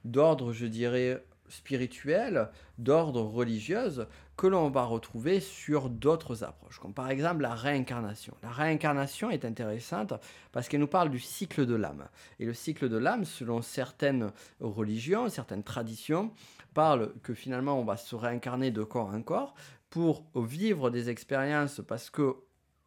d'ordre, 0.05 0.53
je 0.53 0.67
dirais, 0.67 1.23
spirituelle, 1.49 2.49
d'ordre 2.79 3.23
religieuse, 3.23 4.07
que 4.37 4.47
l'on 4.47 4.71
va 4.71 4.85
retrouver 4.85 5.39
sur 5.39 5.91
d'autres 5.91 6.43
approches, 6.43 6.79
comme 6.79 6.95
par 6.95 7.11
exemple 7.11 7.43
la 7.43 7.55
réincarnation. 7.55 8.35
La 8.43 8.51
réincarnation 8.51 9.31
est 9.31 9.45
intéressante 9.45 10.15
parce 10.51 10.69
qu'elle 10.69 10.81
nous 10.81 10.87
parle 10.87 11.11
du 11.11 11.21
cycle 11.21 11.67
de 11.67 11.75
l'âme. 11.75 12.09
Et 12.41 12.47
le 12.47 12.55
cycle 12.55 12.89
de 12.89 12.97
l'âme, 12.97 13.25
selon 13.25 13.61
certaines 13.61 14.33
religions, 14.61 15.29
certaines 15.29 15.63
traditions, 15.63 16.33
parle 16.75 17.13
que 17.23 17.35
finalement 17.35 17.79
on 17.79 17.85
va 17.85 17.97
se 17.97 18.15
réincarner 18.15 18.71
de 18.71 18.83
corps 18.83 19.09
en 19.09 19.23
corps 19.23 19.55
pour 19.91 20.25
vivre 20.35 20.91
des 20.91 21.11
expériences 21.11 21.81
parce 21.87 22.11
que 22.11 22.37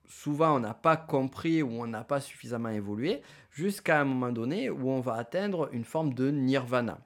souvent 0.07 0.55
on 0.55 0.59
n'a 0.59 0.73
pas 0.73 0.97
compris 0.97 1.61
ou 1.61 1.81
on 1.81 1.87
n'a 1.87 2.03
pas 2.03 2.21
suffisamment 2.21 2.69
évolué, 2.69 3.21
jusqu'à 3.51 3.99
un 4.01 4.05
moment 4.05 4.31
donné 4.31 4.69
où 4.69 4.89
on 4.89 4.99
va 4.99 5.15
atteindre 5.15 5.69
une 5.71 5.85
forme 5.85 6.13
de 6.13 6.29
nirvana, 6.29 6.99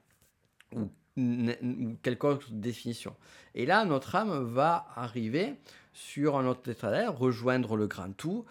ou 0.74 0.90
ou 1.16 1.96
quelconque 2.02 2.50
définition. 2.50 3.14
Et 3.54 3.66
là, 3.66 3.84
notre 3.84 4.14
âme 4.14 4.44
va 4.44 4.86
arriver 4.94 5.56
sur 5.92 6.36
un 6.36 6.46
autre 6.46 6.70
état 6.70 7.10
rejoindre 7.10 7.76
le 7.76 7.86
grand 7.86 8.12
tout 8.16 8.44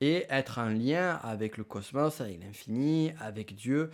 et 0.00 0.26
être 0.28 0.58
en 0.58 0.68
lien 0.68 1.20
avec 1.22 1.56
le 1.56 1.64
cosmos, 1.64 2.20
avec 2.20 2.42
l'infini, 2.42 3.12
avec 3.20 3.54
Dieu. 3.54 3.90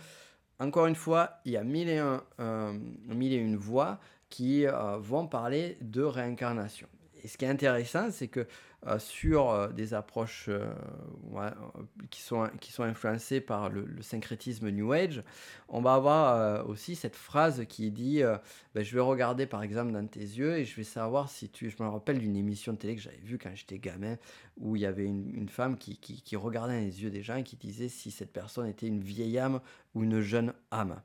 Encore 0.59 0.87
une 0.87 0.95
fois, 0.95 1.39
il 1.45 1.53
y 1.53 1.57
a 1.57 1.63
mille 1.63 1.89
et, 1.89 1.99
euh, 2.39 2.73
une 3.17 3.55
voix 3.55 3.99
qui 4.29 4.67
euh, 4.67 4.97
vont 4.97 5.25
parler 5.25 5.77
de 5.81 6.03
réincarnation. 6.03 6.87
Et 7.23 7.27
ce 7.27 7.37
qui 7.37 7.45
est 7.45 7.49
intéressant, 7.49 8.11
c'est 8.11 8.27
que 8.27 8.47
euh, 8.87 8.97
sur 8.97 9.49
euh, 9.49 9.67
des 9.67 9.93
approches 9.93 10.45
euh, 10.47 10.71
qui, 12.09 12.21
sont, 12.21 12.47
influencées 12.79 13.41
par 13.41 13.69
le, 13.69 13.85
syncrétisme 14.01 14.69
New 14.69 14.93
Age, 14.93 15.21
on 15.67 15.81
va 15.81 15.95
avoir 15.95 16.67
aussi 16.67 16.95
cette 16.95 17.17
phrase 17.17 17.65
qui 17.67 17.91
dit 17.91 18.21
ben, 18.73 18.83
Je 18.83 18.95
vais 18.95 19.01
regarder 19.01 19.45
par 19.47 19.63
exemple 19.63 19.91
dans 19.91 20.07
tes 20.07 20.21
yeux 20.21 20.57
et 20.57 20.65
je 20.65 20.75
vais 20.75 20.83
savoir 20.83 21.29
si 21.29 21.49
tu. 21.49 21.69
Je 21.69 21.83
me 21.83 21.89
rappelle 21.89 22.19
d'une 22.19 22.37
émission 22.37 22.71
de 22.73 22.77
télé 22.77 22.95
que 22.95 23.01
j'avais 23.01 23.17
vue 23.17 23.37
quand 23.37 23.51
j'étais 23.53 23.79
gamin 23.79 24.15
où 24.57 24.75
il 24.75 24.81
y 24.81 24.85
avait 24.85 25.05
une, 25.05 25.49
femme 25.49 25.77
qui, 25.77 25.97
qui, 25.97 26.35
regardait 26.35 26.79
dans 26.79 26.85
les 26.85 27.03
yeux 27.03 27.09
des 27.09 27.21
gens 27.21 27.35
et 27.35 27.43
qui 27.43 27.55
disait 27.55 27.89
si 27.89 28.11
cette 28.11 28.31
personne 28.31 28.67
était 28.67 28.87
une 28.87 29.01
vieille 29.01 29.37
âme 29.37 29.61
ou 29.93 30.03
une 30.03 30.21
jeune 30.21 30.53
âme. 30.71 31.01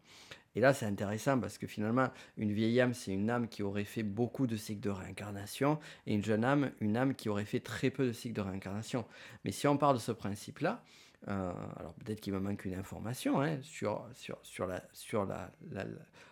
Et 0.56 0.60
là, 0.60 0.72
c'est 0.72 0.86
intéressant 0.86 1.38
parce 1.38 1.58
que 1.58 1.66
finalement, 1.66 2.08
une 2.36 2.52
vieille 2.52 2.80
âme, 2.80 2.94
c'est 2.94 3.12
une 3.12 3.30
âme 3.30 3.48
qui 3.48 3.62
aurait 3.62 3.84
fait 3.84 4.02
beaucoup 4.02 4.46
de 4.46 4.56
cycles 4.56 4.80
de 4.80 4.90
réincarnation, 4.90 5.78
et 6.06 6.14
une 6.14 6.24
jeune 6.24 6.44
âme, 6.44 6.70
une 6.80 6.96
âme 6.96 7.14
qui 7.14 7.28
aurait 7.28 7.44
fait 7.44 7.60
très 7.60 7.90
peu 7.90 8.06
de 8.06 8.12
cycles 8.12 8.34
de 8.34 8.40
réincarnation. 8.40 9.04
Mais 9.44 9.50
si 9.50 9.66
on 9.66 9.76
part 9.76 9.94
de 9.94 9.98
ce 9.98 10.12
principe-là, 10.12 10.82
euh, 11.28 11.52
alors 11.76 11.94
peut-être 11.94 12.20
qu'il 12.20 12.34
me 12.34 12.38
manque 12.38 12.64
une 12.66 12.74
information 12.74 13.40
hein, 13.40 13.58
sur, 13.62 14.06
sur, 14.12 14.38
sur, 14.42 14.66
la, 14.66 14.82
sur 14.92 15.24
la, 15.24 15.50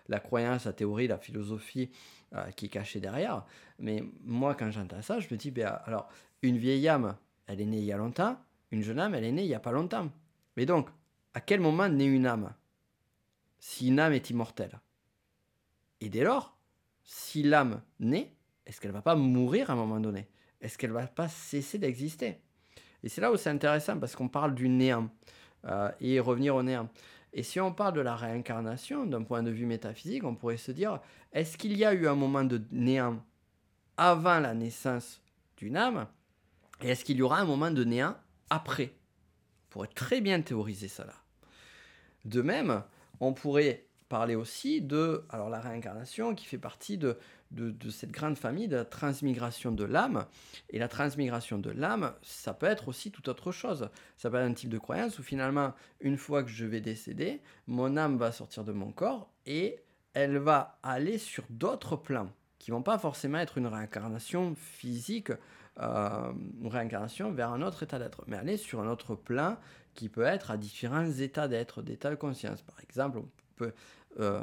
la, 0.09 0.21
croyance, 0.21 0.67
la 0.67 0.75
théorie, 0.75 1.09
la 1.09 1.19
philosophie 1.19 1.91
euh, 2.35 2.51
qui 2.51 2.67
est 2.67 2.69
cachée 2.69 3.01
derrière. 3.01 3.45
Mais 3.79 4.05
moi, 4.23 4.55
quand 4.55 4.71
j'entends 4.71 5.03
ça, 5.03 5.19
je 5.19 5.29
me 5.31 5.37
dis, 5.37 5.51
ben, 5.51 5.79
alors, 5.87 6.09
une 6.43 6.59
vieille 6.59 6.87
âme, 6.89 7.17
elle 7.47 7.61
est 7.61 7.67
née 7.67 7.79
il 7.79 7.85
y 7.85 7.93
a 7.93 7.97
longtemps, 7.97 8.37
une 8.71 8.83
jeune 8.83 8.99
âme, 8.99 9.15
elle 9.15 9.25
est 9.25 9.33
née 9.33 9.43
il 9.43 9.49
n'y 9.49 9.55
a 9.55 9.61
pas 9.61 9.73
longtemps. 9.73 10.11
Mais 10.57 10.67
donc, 10.67 10.89
à 11.35 11.41
quel 11.41 11.61
moment 11.61 11.89
naît 11.89 12.07
une 12.07 12.27
âme? 12.27 12.53
Si 13.62 13.87
une 13.87 14.01
âme 14.01 14.12
est 14.12 14.29
immortelle. 14.29 14.81
Et 16.01 16.09
dès 16.09 16.25
lors, 16.25 16.59
si 17.05 17.44
l'âme 17.44 17.81
naît, 18.01 18.35
est-ce 18.66 18.81
qu'elle 18.81 18.90
va 18.90 19.03
pas 19.03 19.14
mourir 19.14 19.70
à 19.70 19.75
un 19.75 19.77
moment 19.77 20.01
donné? 20.01 20.27
Est-ce 20.61 20.77
qu'elle 20.77 20.90
va 20.90 21.07
pas 21.07 21.29
cesser 21.29 21.79
d'exister? 21.79 22.40
Et 23.05 23.09
c'est 23.09 23.20
là 23.20 23.31
où 23.31 23.37
c'est 23.37 23.51
intéressant 23.51 24.01
parce 24.01 24.16
qu'on 24.16 24.29
parle 24.29 24.57
du 24.57 24.68
néant 24.68 25.09
euh, 25.66 25.92
et 26.01 26.18
revenir 26.18 26.57
au 26.57 26.64
néant. 26.64 26.88
Et 27.33 27.44
si 27.44 27.61
on 27.61 27.72
parle 27.72 27.94
de 27.94 28.01
la 28.01 28.16
réincarnation 28.16 29.07
d'un 29.07 29.22
point 29.22 29.44
de 29.44 29.53
vue 29.53 29.66
métaphysique, 29.66 30.25
on 30.25 30.35
pourrait 30.35 30.57
se 30.57 30.72
dire 30.72 31.01
est-ce 31.33 31.57
qu'il 31.57 31.77
y 31.77 31.85
a 31.85 31.94
eu 31.94 32.09
un 32.09 32.16
moment 32.16 32.42
de 32.42 32.61
néant 32.72 33.25
avant 33.96 34.40
la 34.40 34.55
naissance 34.55 35.22
d'une 35.57 35.77
âme? 35.77 36.09
Et 36.81 36.88
est-ce 36.88 37.05
qu'il 37.05 37.16
y 37.16 37.22
aura 37.22 37.38
un 37.38 37.44
moment 37.44 37.70
de 37.70 37.85
néant 37.85 38.16
après? 38.51 38.92
On 39.66 39.70
pourrait 39.70 39.87
très 39.94 40.20
bien 40.20 40.42
théoriser 40.42 40.88
cela. 40.88 41.14
De 42.25 42.42
même, 42.42 42.83
on 43.23 43.33
pourrait 43.33 43.87
parler 44.09 44.35
aussi 44.35 44.83
de 44.83 45.25
alors 45.31 45.49
la 45.49 45.61
réincarnation 45.61 46.35
qui 46.35 46.45
fait 46.45 46.59
partie 46.59 46.99
de, 46.99 47.17
de, 47.53 47.91
cette 47.91 48.11
grande 48.11 48.37
famille 48.37 48.69
de 48.69 48.77
la 48.77 48.85
transmigration 48.85 49.73
de 49.73 49.85
l'âme. 49.85 50.27
Et 50.71 50.79
la 50.79 50.89
transmigration 50.89 51.59
de 51.59 51.71
l'âme, 51.71 52.13
ça 52.23 52.53
peut 52.53 52.67
être 52.67 52.89
aussi 52.89 53.11
tout 53.11 53.29
autre 53.29 53.53
chose. 53.53 53.89
Ça 54.17 54.29
peut 54.29 54.37
être 54.37 54.51
un 54.51 54.53
type 54.53 54.71
de 54.71 54.79
croyance 54.79 55.19
où 55.19 55.23
finalement, 55.23 55.73
une 56.01 56.19
fois 56.19 56.43
que 56.43 56.51
je 56.51 56.67
vais 56.67 56.81
décéder, 56.81 57.41
mon 57.67 57.97
âme 57.97 58.19
va 58.19 58.33
sortir 58.33 58.65
de 58.65 58.73
mon 58.73 58.91
corps 58.91 59.31
et 59.47 59.79
elle 60.15 60.39
va 60.39 60.79
aller 60.83 61.17
sur 61.17 61.45
d'autres 61.49 61.97
plans 61.97 62.31
qui 62.59 62.71
vont 62.71 62.83
pas 62.83 62.99
forcément 62.99 63.39
être 63.39 63.59
une 63.59 63.67
réincarnation 63.67 64.55
physique, 64.57 65.33
euh, 65.81 66.33
une 66.61 66.69
réincarnation 66.69 67.33
vers 67.33 67.51
un 67.53 67.63
autre 67.63 67.83
état 67.83 67.99
d'être, 67.99 68.25
mais 68.27 68.37
aller 68.37 68.57
sur 68.57 68.81
un 68.81 68.89
autre 68.89 69.15
plan 69.15 69.57
qui 69.95 70.09
peut 70.09 70.25
être 70.25 70.51
à 70.51 70.57
différents 70.57 71.11
états 71.11 71.49
d'être, 71.49 71.83
d'état 71.83 72.11
de 72.11 72.17
conscience. 72.17 72.63
Par 72.63 72.81
exemple, 72.81 73.19
on 73.19 73.29
peut 73.57 73.73
euh, 74.21 74.43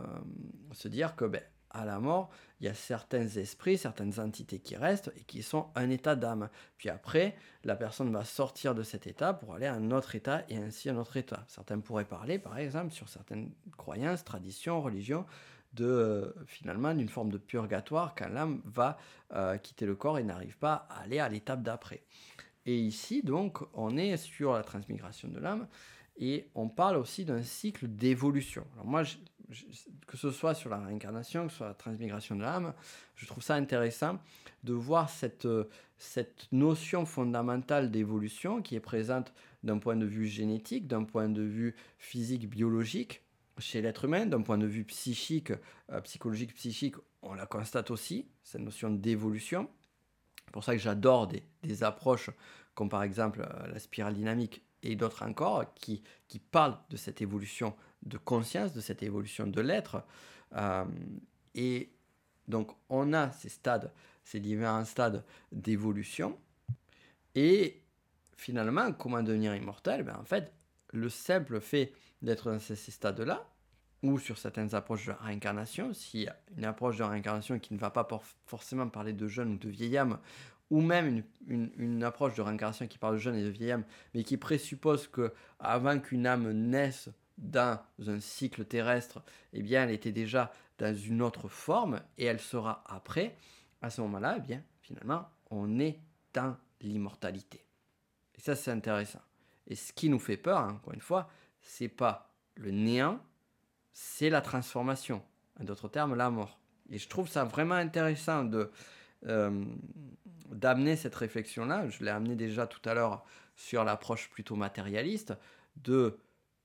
se 0.74 0.88
dire 0.88 1.16
que 1.16 1.26
ben, 1.26 1.42
à 1.72 1.86
la 1.86 2.00
mort, 2.00 2.30
il 2.60 2.66
y 2.66 2.70
a 2.70 2.74
certains 2.74 3.28
esprits, 3.28 3.78
certaines 3.78 4.20
entités 4.20 4.60
qui 4.60 4.76
restent 4.76 5.12
et 5.16 5.24
qui 5.24 5.44
sont 5.44 5.68
un 5.76 5.90
état 5.90 6.16
d'âme. 6.16 6.50
Puis 6.78 6.90
après, 6.90 7.36
la 7.64 7.76
personne 7.76 8.12
va 8.12 8.24
sortir 8.24 8.74
de 8.74 8.84
cet 8.84 9.08
état 9.08 9.34
pour 9.34 9.54
aller 9.54 9.68
à 9.68 9.74
un 9.74 9.92
autre 9.92 10.16
état 10.16 10.44
et 10.50 10.58
ainsi 10.58 10.90
à 10.90 10.94
un 10.94 10.98
autre 10.98 11.18
état. 11.18 11.46
Certains 11.48 11.80
pourraient 11.80 12.06
parler, 12.06 12.40
par 12.40 12.58
exemple, 12.58 12.92
sur 12.92 13.08
certaines 13.08 13.52
croyances, 13.78 14.24
traditions, 14.24 14.82
religions, 14.82 15.26
de 15.74 15.86
euh, 15.86 16.34
finalement 16.48 16.94
d'une 16.96 17.10
forme 17.10 17.32
de 17.32 17.38
purgatoire 17.38 18.16
quand 18.18 18.30
l'âme 18.30 18.62
va 18.66 18.98
euh, 19.34 19.58
quitter 19.58 19.86
le 19.86 19.96
corps 19.96 20.18
et 20.18 20.24
n'arrive 20.24 20.58
pas 20.58 20.88
à 20.90 21.02
aller 21.02 21.20
à 21.20 21.30
l'étape 21.30 21.62
d'après. 21.62 22.02
Et 22.70 22.78
ici, 22.78 23.24
donc, 23.24 23.64
on 23.74 23.98
est 23.98 24.16
sur 24.16 24.54
la 24.54 24.62
transmigration 24.62 25.28
de 25.28 25.40
l'âme 25.40 25.68
et 26.20 26.52
on 26.54 26.70
parle 26.70 26.98
aussi 26.98 27.26
d'un 27.26 27.42
cycle 27.42 27.88
d'évolution. 27.88 28.64
Alors 28.74 28.86
moi, 28.86 29.02
que 30.06 30.18
ce 30.18 30.30
soit 30.30 30.54
sur 30.54 30.70
la 30.70 30.78
réincarnation, 30.78 31.48
que 31.48 31.52
ce 31.52 31.58
soit 31.58 31.68
la 31.70 31.74
transmigration 31.74 32.36
de 32.36 32.44
l'âme, 32.44 32.76
je 33.16 33.26
trouve 33.26 33.42
ça 33.42 33.56
intéressant 33.56 34.20
de 34.64 34.74
voir 34.74 35.10
cette, 35.10 35.48
cette 35.98 36.48
notion 36.52 37.08
fondamentale 37.08 37.90
d'évolution 37.90 38.62
qui 38.62 38.76
est 38.76 38.80
présente 38.80 39.34
d'un 39.64 39.80
point 39.80 39.96
de 39.96 40.06
vue 40.06 40.28
génétique, 40.28 40.86
d'un 40.86 41.06
point 41.06 41.28
de 41.28 41.42
vue 41.42 41.76
physique, 41.98 42.48
biologique 42.48 43.24
chez 43.58 43.82
l'être 43.82 44.06
humain, 44.06 44.28
d'un 44.28 44.42
point 44.44 44.60
de 44.60 44.68
vue 44.68 44.84
psychique, 44.84 45.54
euh, 45.90 46.02
psychologique, 46.02 46.54
psychique, 46.54 46.98
on 47.24 47.34
la 47.34 47.48
constate 47.48 47.90
aussi, 47.90 48.28
cette 48.44 48.62
notion 48.62 48.92
d'évolution. 48.92 49.68
C'est 50.50 50.54
pour 50.54 50.64
ça 50.64 50.74
que 50.74 50.82
j'adore 50.82 51.28
des, 51.28 51.44
des, 51.62 51.84
approches 51.84 52.32
comme 52.80 52.88
par 52.88 53.04
exemple 53.04 53.42
euh, 53.42 53.68
la 53.68 53.78
spirale 53.78 54.14
dynamique 54.14 54.64
et 54.84 54.96
d'autres 54.96 55.24
encore 55.24 55.74
qui, 55.74 56.02
qui 56.30 56.40
parlent 56.40 56.78
de 56.90 56.96
cette 56.96 57.22
évolution 57.22 57.76
de 58.04 58.18
conscience, 58.18 58.72
de 58.72 58.80
cette 58.80 59.04
évolution 59.04 59.48
de 59.48 59.60
l'être. 59.60 60.02
Euh, 60.56 60.86
et 61.56 61.92
donc 62.48 62.72
on 62.88 63.12
a 63.12 63.34
ces 63.34 63.50
stades, 63.50 63.92
ces 64.24 64.40
différents 64.40 64.86
stades 64.86 65.26
d'évolution. 65.52 66.40
Et 67.36 67.82
finalement, 68.38 68.94
comment 68.94 69.24
devenir 69.24 69.54
immortel? 69.54 70.04
Ben, 70.04 70.16
En 70.16 70.24
fait, 70.24 70.54
le 70.94 71.10
simple 71.10 71.60
fait 71.60 71.92
d'être 72.22 72.50
dans 72.50 72.60
ces, 72.60 72.78
stades-là, 72.78 73.46
ou 74.04 74.20
sur 74.20 74.38
certaines 74.38 74.74
approches 74.74 75.08
de 75.08 75.12
réincarnation, 75.12 75.92
a 75.92 76.36
une 76.58 76.64
approche 76.64 76.96
de 76.96 77.04
réincarnation 77.04 77.60
qui 77.60 77.74
ne 77.74 77.80
va 77.80 77.90
pas 77.90 78.08
forcément 78.46 78.88
parler 78.88 79.12
de 79.12 79.28
jeunes 79.28 79.52
ou 79.52 79.58
de 79.58 79.68
vieilles 79.68 79.98
âmes, 79.98 80.18
ou 80.70 80.82
même 80.82 81.24
une, 81.48 81.72
une, 81.78 82.04
approche 82.04 82.36
de 82.36 82.42
réincarnation 82.42 82.88
qui 82.88 82.98
parle 82.98 83.16
de 83.16 83.20
jeunes 83.20 83.36
et 83.36 83.44
de 83.44 83.50
vieilles 83.50 83.72
âmes, 83.72 83.86
mais 84.14 84.24
qui 84.24 84.38
présuppose 84.38 85.08
que 85.08 85.34
avant 85.60 86.00
qu'une 86.00 86.28
âme 86.28 86.52
naisse 86.52 87.10
dans 87.38 87.80
un 88.06 88.20
cycle 88.20 88.66
terrestre, 88.66 89.24
eh 89.54 89.62
bien, 89.62 89.84
elle 89.84 89.92
était 89.92 90.12
déjà 90.12 90.52
dans 90.78 90.96
une 90.96 91.22
autre 91.22 91.48
forme 91.48 92.02
et 92.18 92.26
elle 92.26 92.40
sera 92.40 92.84
après. 92.88 93.36
À 93.82 93.90
ce 93.90 94.02
moment-là, 94.02 94.36
eh 94.38 94.42
bien, 94.42 94.64
finalement, 94.82 95.30
on 95.50 95.80
est 95.80 96.00
dans 96.34 96.56
l'immortalité. 96.82 97.66
Et 98.36 98.42
ça, 98.42 98.56
c'est 98.56 98.72
intéressant. 98.72 99.22
Et 99.68 99.76
ce 99.76 99.94
qui 99.94 100.10
nous 100.10 100.20
fait 100.20 100.38
peur, 100.38 100.60
encore 100.60 100.94
une 100.94 101.02
fois, 101.02 101.30
c'est 101.62 101.88
pas 101.88 102.34
le 102.56 102.72
néant, 102.72 103.20
c'est 103.94 104.30
la 104.30 104.42
transformation. 104.42 105.22
En 105.60 105.64
d'autres 105.64 105.90
termes, 105.90 106.16
la 106.16 106.30
mort. 106.30 106.60
Et 106.90 106.98
je 106.98 107.08
trouve 107.08 107.28
ça 107.28 107.44
vraiment 107.44 107.76
intéressant 107.76 108.44
de, 108.44 108.72
euh, 109.28 109.66
d'amener 110.52 110.96
cette 110.96 111.16
réflexion-là, 111.16 111.88
je 111.90 112.04
l'ai 112.04 112.12
amené 112.12 112.36
déjà 112.36 112.68
tout 112.68 112.88
à 112.90 112.94
l'heure 112.94 113.26
sur 113.56 113.84
l'approche 113.84 114.30
plutôt 114.30 114.56
matérialiste, 114.56 115.34
de 115.78 116.18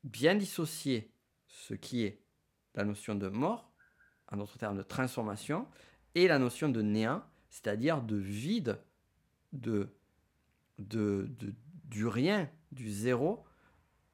bien 0.04 0.34
dissocier 0.34 1.10
ce 1.48 1.74
qui 1.74 2.04
est 2.04 2.20
la 2.74 2.84
notion 2.84 3.14
de 3.14 3.28
mort, 3.28 3.70
en 4.30 4.36
d'autres 4.36 4.58
termes 4.58 4.76
de 4.76 4.82
transformation, 4.82 5.66
et 6.14 6.28
la 6.28 6.38
notion 6.38 6.68
de 6.68 6.82
néant, 6.82 7.22
c'est-à-dire 7.48 8.02
de 8.02 8.16
vide, 8.16 8.78
de, 9.52 9.88
de, 10.78 11.28
du 11.84 12.06
rien, 12.06 12.48
du 12.72 12.90
zéro, 12.90 13.44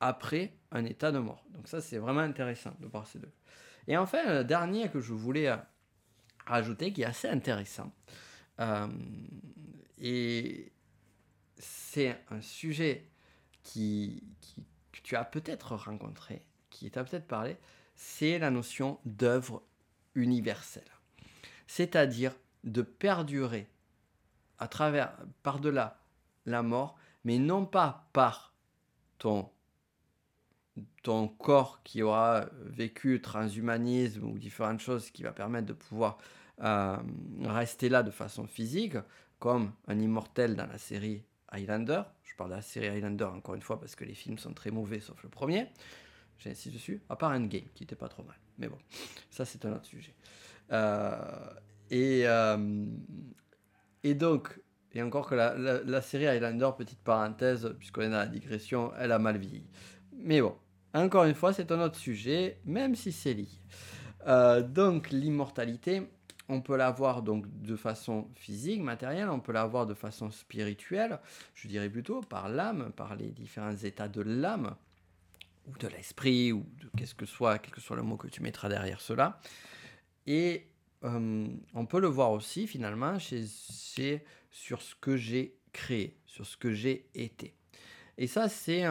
après 0.01 0.55
un 0.71 0.85
état 0.85 1.13
de 1.13 1.19
mort. 1.19 1.45
Donc 1.51 1.69
ça, 1.69 1.81
c'est 1.81 1.99
vraiment 1.99 2.21
intéressant 2.21 2.75
de 2.81 2.87
voir 2.87 3.07
ces 3.07 3.19
deux. 3.19 3.33
Et 3.87 3.97
enfin, 3.97 4.39
le 4.39 4.45
dernier 4.45 4.89
que 4.89 5.01
je 5.01 5.13
voulais 5.13 5.53
rajouter, 6.47 6.93
qui 6.93 7.03
est 7.03 7.07
assez 7.07 7.29
intéressant, 7.29 7.93
euh, 8.61 8.89
et 9.99 10.73
c'est 11.59 12.19
un 12.31 12.41
sujet 12.41 13.07
qui, 13.63 14.23
que 14.93 15.01
tu 15.03 15.17
as 15.17 15.25
peut-être 15.25 15.77
rencontré, 15.77 16.45
qui 16.71 16.91
t'a 16.91 17.05
peut-être 17.05 17.27
parlé, 17.27 17.57
c'est 17.95 18.39
la 18.39 18.51
notion 18.51 18.99
d'œuvre 19.05 19.63
universelle. 20.15 20.91
C'est-à-dire 21.67 22.35
de 22.65 22.83
perdurer 22.83 23.69
à 24.59 24.69
travers, 24.69 25.17
par-delà 25.43 26.03
la 26.47 26.63
mort, 26.63 26.97
mais 27.25 27.39
non 27.39 27.67
pas 27.67 28.09
par 28.13 28.55
ton, 29.19 29.51
ton 31.03 31.29
corps 31.29 31.83
qui 31.83 32.03
aura 32.03 32.47
vécu 32.65 33.21
transhumanisme 33.21 34.25
ou 34.25 34.39
différentes 34.39 34.81
choses 34.81 35.11
qui 35.11 35.23
va 35.23 35.33
permettre 35.33 35.67
de 35.67 35.73
pouvoir 35.73 36.19
euh, 36.63 36.97
rester 37.45 37.89
là 37.89 38.03
de 38.03 38.11
façon 38.11 38.47
physique, 38.47 38.97
comme 39.39 39.73
un 39.87 39.99
immortel 39.99 40.57
dans 40.57 40.67
la 40.67 40.79
série 40.79 41.25
Highlander. 41.49 42.03
Je 42.23 42.35
parle 42.37 42.51
de 42.51 42.57
la 42.57 42.63
série 42.63 42.89
Highlander 42.89 43.25
encore 43.25 43.55
une 43.55 43.63
fois 43.63 43.81
parce 43.81 43.95
que 43.95 44.05
les 44.05 44.15
films 44.15 44.39
sont 44.39 44.53
très 44.53 44.71
mauvais 44.71 45.01
sauf 45.01 45.23
le 45.23 45.31
premier. 45.31 45.69
J'insiste 46.39 46.75
dessus, 46.75 47.03
à 47.09 47.17
part 47.17 47.33
Endgame 47.33 47.69
qui 47.75 47.85
était 47.85 47.97
pas 47.97 48.09
trop 48.09 48.23
mal. 48.23 48.37
Mais 48.59 48.69
bon, 48.69 48.79
ça 49.31 49.45
c'est 49.45 49.65
un 49.65 49.73
autre 49.73 49.87
sujet. 49.87 50.15
Euh, 50.71 51.17
et, 51.91 52.23
euh, 52.27 52.87
et 54.05 54.15
donc, 54.15 54.61
et 54.93 55.03
encore 55.03 55.29
que 55.29 55.35
la, 55.35 56.03
série 56.03 56.27
Highlander, 56.27 56.71
petite 56.77 57.01
parenthèse, 57.01 57.75
puisqu'on 57.79 58.03
est 58.03 58.11
dans 58.11 58.19
la 58.19 58.27
digression, 58.27 58.93
elle 58.99 59.13
a 59.13 59.19
mal 59.19 59.39
vieilli. 59.39 59.67
Mais 60.13 60.43
bon, 60.43 60.55
encore 60.93 61.25
une 61.25 61.35
fois, 61.35 61.53
c'est 61.53 61.73
un 61.73 61.81
autre 61.81 61.97
sujet, 61.97 62.61
même 62.65 62.95
si 62.95 63.13
c'est 63.13 63.35
lié. 63.35 63.49
Donc, 64.63 65.11
l'immortalité, 65.11 66.09
on 66.51 66.61
peut 66.61 66.77
l'avoir 66.77 67.23
donc 67.23 67.47
de 67.63 67.77
façon 67.77 68.29
physique, 68.35 68.83
matérielle, 68.83 69.29
on 69.29 69.41
peut 69.41 69.53
l'avoir 69.53 69.87
de 69.87 69.95
façon 69.95 70.31
spirituelle, 70.31 71.21
je 71.55 71.69
dirais 71.69 71.89
plutôt 71.89 72.21
par 72.21 72.49
l'âme, 72.49 72.93
par 72.97 73.15
les 73.17 73.29
différents 73.29 73.77
états 73.77 74.09
de 74.09 74.21
l'âme 74.21 74.75
ou 75.67 75.79
de 75.79 75.89
l'esprit 75.89 76.53
ou 76.53 76.67
de 76.81 76.91
qu'est-ce 76.97 77.15
que 77.15 77.27
soit, 77.27 77.59
quel 77.59 77.73
que 77.73 77.81
soit 77.81 77.97
le 77.97 78.03
mot 78.03 78.17
que 78.17 78.27
tu 78.27 78.43
mettras 78.43 78.69
derrière 78.69 79.01
cela. 79.01 79.41
Et 80.27 80.67
euh, 81.05 81.47
on 81.75 81.87
peut 81.87 82.01
le 82.01 82.09
voir 82.09 82.33
aussi 82.33 82.67
finalement 82.67 83.19
sur 83.19 84.83
ce 84.83 84.95
que 85.01 85.17
j'ai 85.17 85.57
créé, 85.73 86.19
sur 86.27 86.45
ce 86.45 86.57
que 86.57 86.73
j'ai 86.73 87.09
été. 87.15 87.55
Et 88.19 88.27
ça, 88.27 88.51
c'est 88.51 88.85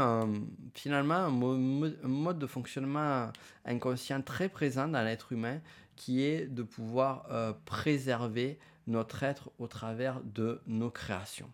finalement 0.73 1.13
un, 1.13 1.29
mode 1.29 2.39
de 2.39 2.47
fonctionnement 2.47 3.31
inconscient 3.63 4.23
très 4.23 4.49
présent 4.49 4.87
dans 4.87 5.03
l'être 5.03 5.33
humain 5.33 5.59
qui 5.99 6.23
est 6.23 6.47
de 6.47 6.63
pouvoir 6.63 7.27
euh, 7.29 7.51
préserver 7.65 8.57
notre 8.87 9.21
être 9.21 9.51
au 9.59 9.67
travers 9.67 10.21
de 10.23 10.61
nos 10.65 10.89
créations. 10.89 11.51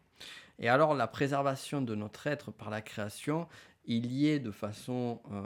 Et 0.60 0.69
alors 0.69 0.93
la 0.93 1.08
préservation 1.08 1.81
de 1.81 1.95
notre 1.95 2.27
être 2.27 2.51
par 2.51 2.69
la 2.69 2.81
création, 2.81 3.47
il 3.86 4.13
y 4.13 4.27
est 4.27 4.39
de 4.39 4.51
façon, 4.51 5.19
euh, 5.31 5.41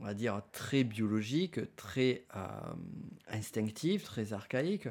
on 0.00 0.04
va 0.04 0.12
dire, 0.12 0.42
très 0.52 0.84
biologique, 0.84 1.74
très 1.76 2.26
euh, 2.36 2.46
instinctive, 3.28 4.02
très 4.02 4.34
archaïque, 4.34 4.88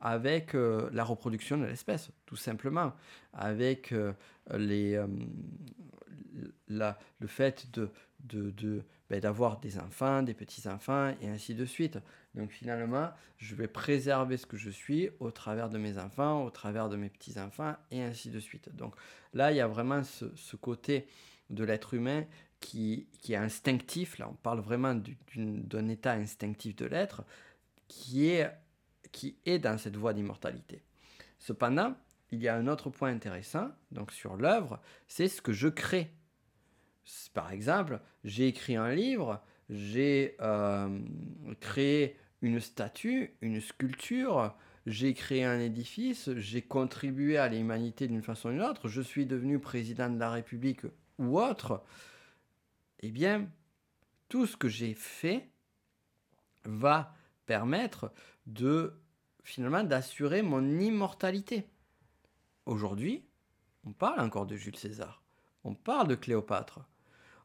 avec 0.00 0.52
la 0.52 1.04
reproduction 1.04 1.56
de 1.56 1.64
l'espèce, 1.64 2.10
tout 2.26 2.36
simplement, 2.36 2.92
avec 3.32 3.94
le 4.50 5.06
fait 7.26 7.66
ben, 9.08 9.20
d'avoir 9.20 9.58
des 9.58 9.78
enfants, 9.78 10.22
des 10.22 10.34
petits-enfants, 10.34 11.14
et 11.22 11.28
ainsi 11.28 11.54
de 11.54 11.64
suite. 11.64 11.98
Donc 12.36 12.50
finalement, 12.50 13.10
je 13.38 13.54
vais 13.54 13.66
préserver 13.66 14.36
ce 14.36 14.46
que 14.46 14.56
je 14.56 14.70
suis 14.70 15.10
au 15.20 15.30
travers 15.30 15.70
de 15.70 15.78
mes 15.78 15.98
enfants, 15.98 16.44
au 16.44 16.50
travers 16.50 16.88
de 16.88 16.96
mes 16.96 17.08
petits-enfants, 17.08 17.74
et 17.90 18.02
ainsi 18.02 18.30
de 18.30 18.38
suite. 18.38 18.74
Donc 18.74 18.94
là, 19.34 19.52
il 19.52 19.56
y 19.56 19.60
a 19.60 19.66
vraiment 19.66 20.02
ce, 20.02 20.56
côté 20.56 21.08
de 21.50 21.64
l'être 21.64 21.94
humain 21.94 22.24
qui, 22.60 23.08
qui, 23.20 23.32
est 23.32 23.36
instinctif, 23.36 24.18
là 24.18 24.28
on 24.30 24.34
parle 24.34 24.60
vraiment 24.60 24.94
d'un 25.36 25.88
état 25.88 26.12
instinctif 26.12 26.76
de 26.76 26.86
l'être, 26.86 27.24
qui 27.88 28.28
est, 28.28 28.50
qui 29.12 29.36
est 29.44 29.58
dans 29.58 29.78
cette 29.78 29.96
voie 29.96 30.12
d'immortalité. 30.12 30.82
Cependant, 31.38 31.94
il 32.32 32.42
y 32.42 32.48
a 32.48 32.56
un 32.56 32.66
autre 32.66 32.90
point 32.90 33.10
intéressant, 33.10 33.70
donc 33.92 34.12
sur 34.12 34.36
l'œuvre, 34.36 34.80
c'est 35.06 35.28
ce 35.28 35.40
que 35.40 35.52
je 35.52 35.68
crée 35.68 36.10
par 37.34 37.52
exemple, 37.52 38.00
j'ai 38.24 38.48
écrit 38.48 38.76
un 38.76 38.94
livre, 38.94 39.42
j'ai 39.68 40.36
euh, 40.40 41.00
créé 41.60 42.16
une 42.46 42.60
statue, 42.60 43.36
une 43.40 43.60
sculpture, 43.60 44.54
j'ai 44.86 45.14
créé 45.14 45.44
un 45.44 45.58
édifice, 45.58 46.30
j'ai 46.36 46.62
contribué 46.62 47.38
à 47.38 47.48
l'humanité 47.48 48.06
d'une 48.06 48.22
façon 48.22 48.50
ou 48.50 48.52
d'une 48.52 48.62
autre, 48.62 48.86
je 48.86 49.02
suis 49.02 49.26
devenu 49.26 49.58
président 49.58 50.08
de 50.08 50.18
la 50.18 50.30
République 50.30 50.82
ou 51.18 51.40
autre, 51.40 51.82
eh 53.00 53.10
bien, 53.10 53.50
tout 54.28 54.46
ce 54.46 54.56
que 54.56 54.68
j'ai 54.68 54.94
fait 54.94 55.50
va 56.64 57.12
permettre 57.46 58.12
de 58.46 58.94
finalement 59.42 59.82
d'assurer 59.82 60.42
mon 60.42 60.78
immortalité. 60.78 61.66
Aujourd'hui, 62.64 63.24
on 63.84 63.92
parle 63.92 64.20
encore 64.20 64.46
de 64.46 64.56
Jules 64.56 64.76
César, 64.76 65.22
on 65.64 65.74
parle 65.74 66.06
de 66.06 66.14
Cléopâtre, 66.14 66.80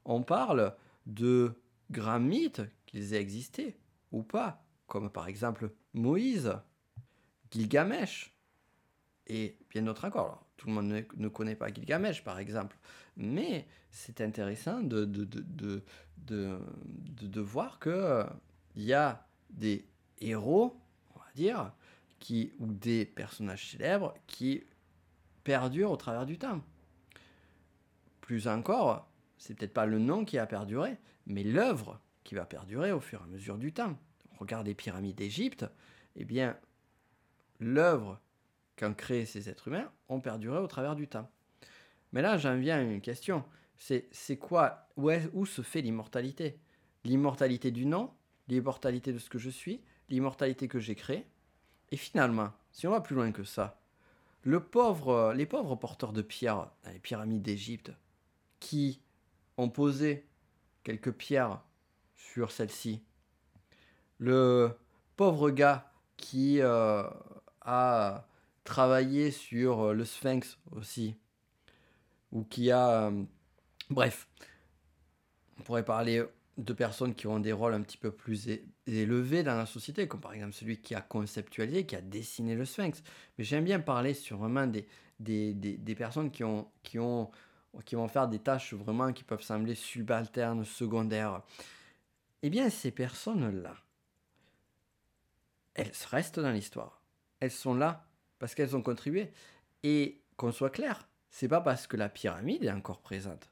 on 0.05 0.21
parle 0.21 0.75
de 1.07 1.55
grands 1.89 2.19
mythes 2.19 2.61
qu'ils 2.85 3.15
aient 3.15 3.21
existé 3.21 3.77
ou 4.11 4.21
pas, 4.21 4.63
comme 4.91 5.10
par 5.10 5.30
exemple 5.30 5.71
Moïse, 5.93 6.51
Gilgamesh 7.49 8.36
et 9.25 9.58
bien 9.69 9.84
d'autres 9.84 10.04
encore. 10.04 10.45
tout 10.58 10.67
le 10.67 10.73
monde 10.73 11.06
ne, 11.15 11.27
connaît 11.30 11.56
pas 11.56 11.71
Gilgamesh 11.71 12.25
par 12.25 12.39
exemple, 12.39 12.77
mais 13.15 13.69
c'est 13.89 14.19
intéressant 14.19 14.82
de, 14.82 15.06
de, 15.06 15.23
de, 15.23 15.82
de, 16.27 17.39
voir 17.39 17.80
qu'il 17.80 17.93
euh, 17.93 18.25
y 18.75 18.91
a 18.91 19.25
des 19.49 19.88
héros, 20.19 20.77
on 21.15 21.19
va 21.19 21.32
dire, 21.36 21.71
qui, 22.19 22.51
ou 22.60 22.73
des 22.73 23.06
personnages 23.06 23.71
célèbres 23.71 24.13
qui 24.27 24.65
perdurent 25.45 25.91
au 25.91 25.97
travers 25.97 26.25
du 26.25 26.38
temps. 26.38 26.62
Plus 28.19 28.45
encore, 28.45 29.10
c'est 29.38 29.54
peut-être 29.54 29.73
pas 29.73 29.86
le 29.86 29.99
nom 29.99 30.25
qui 30.25 30.38
a 30.38 30.45
perduré, 30.45 30.97
mais 31.27 31.45
l'œuvre 31.45 32.01
qui 32.25 32.36
va 32.36 32.43
perdurer 32.43 32.91
au 32.91 32.99
fur 32.99 33.21
et 33.21 33.23
à 33.23 33.27
mesure 33.27 33.58
du 33.58 33.71
temps. 33.71 33.97
Regarde 34.41 34.65
les 34.65 34.73
pyramides 34.73 35.15
d'Égypte, 35.15 35.67
eh 36.15 36.25
bien, 36.25 36.58
l'œuvre 37.60 38.19
qu'ont 38.75 38.95
créé 38.95 39.27
ces 39.27 39.49
êtres 39.49 39.67
humains 39.67 39.91
ont 40.10 40.19
perduré 40.19 40.58
au 40.58 40.65
travers 40.65 40.95
du 40.95 41.08
temps. 41.08 41.30
Mais 42.12 42.23
là, 42.23 42.39
j'en 42.39 42.58
viens 42.58 42.80
à 42.80 42.82
une 42.82 43.01
question. 43.01 43.45
C'est, 43.77 44.38
quoi 44.39 44.88
où, 44.97 45.45
se 45.45 45.62
fait 45.62 45.82
l'immortalité? 45.82 46.58
L'immortalité 47.04 47.69
du 47.69 47.86
nom, 47.86 48.12
l'immortalité 48.47 49.13
de 49.13 49.19
ce 49.19 49.30
que 49.30 49.38
je 49.38 49.51
suis, 49.51 49.80
l'immortalité 50.10 50.67
que 50.67 50.80
j'ai 50.80 50.95
créée. 50.95 51.27
Et 51.91 51.97
finalement, 51.97 52.51
si 52.71 52.88
on 52.88 52.91
va 52.91 53.01
plus 53.01 53.15
loin 53.15 53.32
que 53.32 53.43
ça, 53.43 53.80
les 54.43 54.60
pauvres 54.60 55.75
porteurs 55.75 56.13
de 56.13 56.23
pierres 56.23 56.71
dans 56.84 56.91
les 56.91 56.99
pyramides 56.99 57.43
d'Égypte, 57.43 57.91
qui 58.60 59.01
ont 59.58 59.69
posé 59.69 60.25
quelques 60.84 61.12
pierres 61.12 61.62
sur 62.15 62.49
celle-ci. 62.51 63.04
Le 64.21 64.69
pauvre 65.17 65.49
gars 65.49 65.91
qui 66.15 66.62
euh, 66.62 67.03
a 67.62 68.27
travaillé 68.63 69.31
sur 69.31 69.81
euh, 69.81 69.93
le 69.93 70.05
sphinx 70.05 70.60
aussi, 70.71 71.15
ou 72.31 72.43
qui 72.43 72.69
a... 72.69 73.07
Euh, 73.07 73.23
bref, 73.89 74.27
on 75.60 75.63
pourrait 75.63 75.84
parler 75.84 76.23
de 76.57 76.73
personnes 76.73 77.15
qui 77.15 77.25
ont 77.25 77.39
des 77.39 77.51
rôles 77.51 77.73
un 77.73 77.81
petit 77.81 77.97
peu 77.97 78.12
plus 78.12 78.47
élevés 78.86 79.41
dans 79.41 79.55
la 79.55 79.65
société, 79.65 80.07
comme 80.07 80.21
par 80.21 80.34
exemple 80.34 80.53
celui 80.53 80.77
qui 80.77 80.93
a 80.93 81.01
conceptualisé, 81.01 81.88
qui 81.88 81.95
a 81.95 82.01
dessiné 82.01 82.53
le 82.53 82.65
sphinx. 82.65 83.01
Mais 83.39 83.43
j'aime 83.43 83.63
bien 83.63 83.79
parler 83.79 84.13
sur 84.13 84.38
vraiment 84.38 84.67
des, 84.67 84.88
des, 85.19 85.53
des 85.53 85.95
personnes 85.95 86.29
qui 86.29 86.43
ont, 86.43 86.69
qui 86.84 86.99
ont 86.99 87.31
qui 87.86 87.95
vont 87.95 88.07
faire 88.07 88.27
des 88.27 88.39
tâches 88.39 88.73
vraiment 88.73 89.13
qui 89.13 89.23
peuvent 89.23 89.41
sembler 89.41 89.75
subalternes, 89.75 90.65
secondaires. 90.65 91.41
Eh 92.43 92.49
bien, 92.49 92.69
ces 92.69 92.91
personnes-là, 92.91 93.75
elles 95.73 95.91
restent 96.10 96.39
dans 96.39 96.51
l'histoire. 96.51 97.01
Elles 97.39 97.51
sont 97.51 97.73
là 97.73 98.07
parce 98.39 98.55
qu'elles 98.55 98.75
ont 98.75 98.81
contribué. 98.81 99.31
Et 99.84 100.21
qu'on 100.38 100.51
soit 100.51 100.69
clair, 100.69 101.07
c'est 101.29 101.47
pas 101.47 101.62
parce 101.62 101.88
que 101.88 101.97
la 101.97 102.10
pyramide 102.10 102.63
est 102.63 102.71
encore 102.71 103.01
présente. 103.01 103.51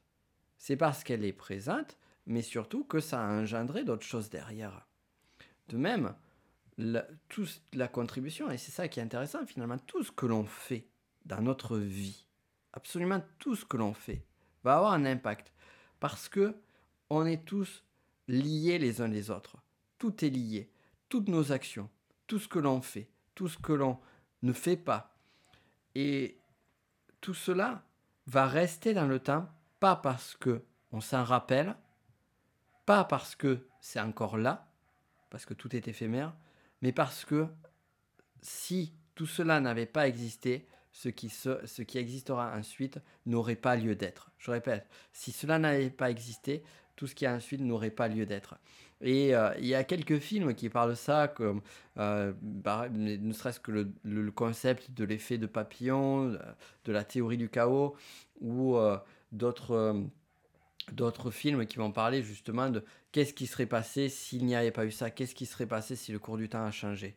C'est 0.58 0.76
parce 0.76 1.02
qu'elle 1.02 1.24
est 1.24 1.32
présente, 1.32 1.98
mais 2.26 2.42
surtout 2.42 2.84
que 2.84 3.00
ça 3.00 3.24
a 3.24 3.32
engendré 3.32 3.84
d'autres 3.84 4.06
choses 4.06 4.30
derrière. 4.30 4.86
De 5.68 5.76
même, 5.76 6.14
la, 6.78 7.06
la 7.72 7.88
contribution, 7.88 8.50
et 8.50 8.58
c'est 8.58 8.72
ça 8.72 8.88
qui 8.88 9.00
est 9.00 9.02
intéressant 9.02 9.46
finalement, 9.46 9.78
tout 9.78 10.02
ce 10.02 10.12
que 10.12 10.26
l'on 10.26 10.44
fait 10.44 10.86
dans 11.24 11.40
notre 11.40 11.78
vie, 11.78 12.26
absolument 12.72 13.22
tout 13.38 13.56
ce 13.56 13.64
que 13.64 13.76
l'on 13.76 13.94
fait 13.94 14.24
va 14.64 14.76
avoir 14.76 14.92
un 14.92 15.04
impact 15.04 15.52
parce 16.00 16.28
que 16.28 16.54
on 17.08 17.26
est 17.26 17.44
tous 17.44 17.84
liés 18.28 18.78
les 18.78 19.00
uns 19.00 19.08
les 19.08 19.30
autres. 19.30 19.56
Tout 19.98 20.24
est 20.24 20.30
lié. 20.30 20.70
Toutes 21.08 21.28
nos 21.28 21.52
actions, 21.52 21.90
tout 22.30 22.38
ce 22.38 22.46
que 22.46 22.60
l'on 22.60 22.80
fait, 22.80 23.08
tout 23.34 23.48
ce 23.48 23.58
que 23.58 23.72
l'on 23.72 23.98
ne 24.42 24.52
fait 24.52 24.76
pas. 24.76 25.16
Et 25.96 26.38
tout 27.20 27.34
cela 27.34 27.82
va 28.28 28.46
rester 28.46 28.94
dans 28.94 29.08
le 29.08 29.18
temps, 29.18 29.48
pas 29.80 29.96
parce 29.96 30.36
que 30.36 30.62
on 30.92 31.00
s'en 31.00 31.24
rappelle, 31.24 31.74
pas 32.86 33.02
parce 33.02 33.34
que 33.34 33.66
c'est 33.80 33.98
encore 33.98 34.38
là, 34.38 34.70
parce 35.28 35.44
que 35.44 35.54
tout 35.54 35.74
est 35.74 35.88
éphémère, 35.88 36.32
mais 36.82 36.92
parce 36.92 37.24
que 37.24 37.48
si 38.42 38.94
tout 39.16 39.26
cela 39.26 39.58
n'avait 39.58 39.86
pas 39.86 40.06
existé, 40.06 40.68
ce 40.92 41.08
qui, 41.08 41.30
ce 41.30 41.82
qui 41.82 41.98
existera 41.98 42.56
ensuite 42.56 43.00
n'aurait 43.26 43.56
pas 43.56 43.74
lieu 43.74 43.96
d'être. 43.96 44.30
Je 44.38 44.52
répète, 44.52 44.88
si 45.12 45.32
cela 45.32 45.58
n'avait 45.58 45.90
pas 45.90 46.12
existé, 46.12 46.62
tout 46.94 47.08
ce 47.08 47.16
qui 47.16 47.26
a 47.26 47.34
ensuite 47.34 47.60
n'aurait 47.60 47.90
pas 47.90 48.06
lieu 48.06 48.24
d'être. 48.24 48.54
Et 49.02 49.34
euh, 49.34 49.50
il 49.58 49.66
y 49.66 49.74
a 49.74 49.82
quelques 49.84 50.18
films 50.18 50.54
qui 50.54 50.68
parlent 50.68 50.90
de 50.90 50.94
ça, 50.94 51.28
comme 51.28 51.62
euh, 51.98 52.32
ne 52.42 53.32
serait-ce 53.32 53.60
que 53.60 53.88
le, 54.02 54.30
concept 54.30 54.90
de 54.92 55.04
l'effet 55.04 55.38
de 55.38 55.46
papillon, 55.46 56.36
de 56.84 56.92
la 56.92 57.04
théorie 57.04 57.38
du 57.38 57.48
chaos, 57.48 57.96
ou 58.40 58.76
euh, 58.76 58.98
d'autres 59.32 60.06
d'autres 60.92 61.30
films 61.30 61.66
qui 61.66 61.76
vont 61.76 61.92
parler 61.92 62.22
justement 62.22 62.68
de 62.68 62.84
qu'est-ce 63.12 63.32
qui 63.32 63.46
serait 63.46 63.66
passé 63.66 64.08
s'il 64.08 64.44
n'y 64.44 64.56
avait 64.56 64.70
pas 64.72 64.84
eu 64.84 64.90
ça, 64.90 65.10
qu'est-ce 65.10 65.34
qui 65.34 65.46
serait 65.46 65.66
passé 65.66 65.96
si 65.96 66.12
le 66.12 66.18
cours 66.18 66.36
du 66.36 66.48
temps 66.48 66.64
a 66.64 66.70
changé. 66.70 67.16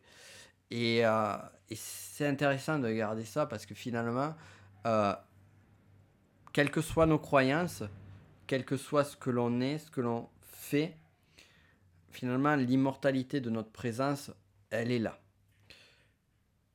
Et, 0.70 1.04
euh, 1.04 1.36
c'est 1.74 2.26
intéressant 2.26 2.78
de 2.78 2.90
garder 2.90 3.24
ça 3.24 3.46
parce 3.46 3.66
que 3.66 3.74
finalement, 3.74 4.34
euh, 4.86 5.14
quelles 6.52 6.70
que 6.70 6.80
soient 6.80 7.06
nos 7.06 7.18
croyances, 7.18 7.82
quel 8.46 8.64
que 8.64 8.76
soit 8.76 9.04
ce 9.04 9.16
que 9.16 9.30
l'on 9.30 9.60
est, 9.60 9.78
ce 9.78 9.90
que 9.90 10.00
l'on 10.00 10.28
fait, 10.42 10.96
finalement, 12.14 12.56
l'immortalité 12.56 13.40
de 13.40 13.50
notre 13.50 13.70
présence, 13.70 14.30
elle 14.70 14.90
est 14.90 14.98
là. 14.98 15.18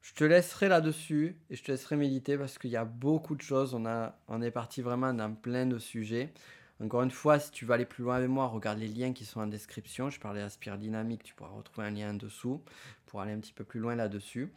Je 0.02 0.14
te 0.14 0.24
laisserai 0.24 0.70
là-dessus 0.70 1.38
et 1.50 1.56
je 1.56 1.64
te 1.64 1.72
laisserai 1.72 1.96
méditer 1.96 2.38
parce 2.38 2.58
qu'il 2.58 2.72
y 2.72 2.76
a 2.76 2.86
beaucoup 2.86 3.36
de 3.36 3.42
choses. 3.42 3.74
On, 3.74 3.86
a, 3.86 4.18
on 4.28 4.42
est 4.42 4.52
parti 4.52 4.82
vraiment 4.82 5.14
dans 5.14 5.34
plein 5.34 5.66
de 5.66 5.78
sujets. 5.78 6.34
Encore 6.82 7.04
une 7.04 7.12
fois, 7.12 7.40
si 7.40 7.52
tu 7.52 7.66
veux 7.66 7.74
aller 7.74 7.86
plus 7.86 8.04
loin 8.04 8.16
avec 8.16 8.30
moi, 8.30 8.48
regarde 8.48 8.80
les 8.80 8.88
liens 8.88 9.14
qui 9.14 9.26
sont 9.26 9.42
en 9.42 9.48
description. 9.48 10.10
Je 10.10 10.20
parlais 10.20 10.42
d'Aspire 10.42 10.78
Dynamique, 10.78 11.24
tu 11.24 11.34
pourras 11.36 11.52
retrouver 11.52 11.88
un 11.88 11.92
lien 11.92 12.12
en 12.12 12.14
dessous 12.14 12.64
pour 13.06 13.22
aller 13.22 13.34
un 13.34 13.40
petit 13.40 13.54
peu 13.54 13.66
plus 13.66 13.80
loin 13.80 13.96
là-dessus. 13.96 14.52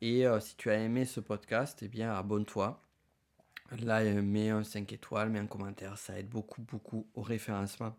Et 0.00 0.26
euh, 0.26 0.40
si 0.40 0.56
tu 0.56 0.70
as 0.70 0.78
aimé 0.78 1.04
ce 1.04 1.20
podcast, 1.20 1.78
eh 1.82 1.88
bien 1.88 2.12
abonne-toi. 2.12 2.82
Là, 3.82 4.02
mets 4.22 4.50
un 4.50 4.62
5 4.62 4.92
étoiles, 4.92 5.28
mets 5.28 5.38
un 5.38 5.46
commentaire, 5.46 5.98
ça 5.98 6.18
aide 6.18 6.28
beaucoup, 6.28 6.62
beaucoup 6.62 7.06
au 7.14 7.22
référencement. 7.22 7.94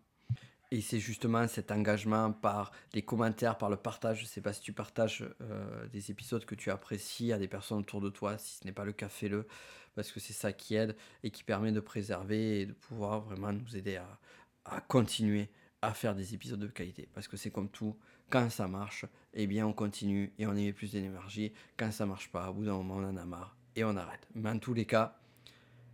Et 0.70 0.82
c'est 0.82 0.98
justement 0.98 1.48
cet 1.48 1.70
engagement 1.70 2.32
par 2.32 2.72
les 2.92 3.02
commentaires, 3.02 3.56
par 3.56 3.70
le 3.70 3.76
partage. 3.76 4.18
Je 4.18 4.22
ne 4.24 4.28
sais 4.28 4.42
pas 4.42 4.52
si 4.52 4.60
tu 4.60 4.72
partages 4.72 5.24
euh, 5.40 5.86
des 5.88 6.10
épisodes 6.10 6.44
que 6.44 6.54
tu 6.54 6.70
apprécies 6.70 7.32
à 7.32 7.38
des 7.38 7.48
personnes 7.48 7.78
autour 7.78 8.02
de 8.02 8.10
toi. 8.10 8.36
Si 8.36 8.58
ce 8.58 8.64
n'est 8.66 8.72
pas 8.72 8.84
le 8.84 8.92
cas, 8.92 9.08
fais-le. 9.08 9.46
Parce 9.94 10.12
que 10.12 10.20
c'est 10.20 10.34
ça 10.34 10.52
qui 10.52 10.74
aide 10.74 10.94
et 11.22 11.30
qui 11.30 11.42
permet 11.42 11.72
de 11.72 11.80
préserver 11.80 12.60
et 12.60 12.66
de 12.66 12.72
pouvoir 12.74 13.20
vraiment 13.20 13.52
nous 13.52 13.76
aider 13.76 13.96
à, 13.96 14.18
à 14.66 14.80
continuer 14.82 15.48
à 15.80 15.94
faire 15.94 16.14
des 16.14 16.34
épisodes 16.34 16.60
de 16.60 16.66
qualité. 16.66 17.08
Parce 17.14 17.28
que 17.28 17.36
c'est 17.36 17.50
comme 17.50 17.70
tout, 17.70 17.96
quand 18.30 18.50
ça 18.50 18.68
marche, 18.68 19.06
eh 19.32 19.46
bien 19.46 19.66
on 19.66 19.72
continue 19.72 20.32
et 20.38 20.46
on 20.46 20.54
y 20.54 20.66
met 20.66 20.72
plus 20.72 20.92
d'énergie. 20.92 21.52
Quand 21.76 21.90
ça 21.90 22.04
marche 22.04 22.30
pas, 22.30 22.50
au 22.50 22.54
bout 22.54 22.64
d'un 22.64 22.74
moment, 22.74 22.96
on 22.96 23.04
en 23.04 23.16
a 23.16 23.24
marre 23.24 23.56
et 23.74 23.84
on 23.84 23.96
arrête. 23.96 24.26
Mais 24.34 24.50
en 24.50 24.58
tous 24.58 24.74
les 24.74 24.84
cas, 24.84 25.18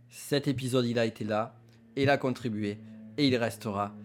cet 0.09 0.47
épisode, 0.47 0.85
il 0.85 0.99
a 0.99 1.05
été 1.05 1.23
là, 1.23 1.55
il 1.95 2.09
a 2.09 2.17
contribué 2.17 2.77
et 3.17 3.27
il 3.27 3.35
restera 3.37 3.95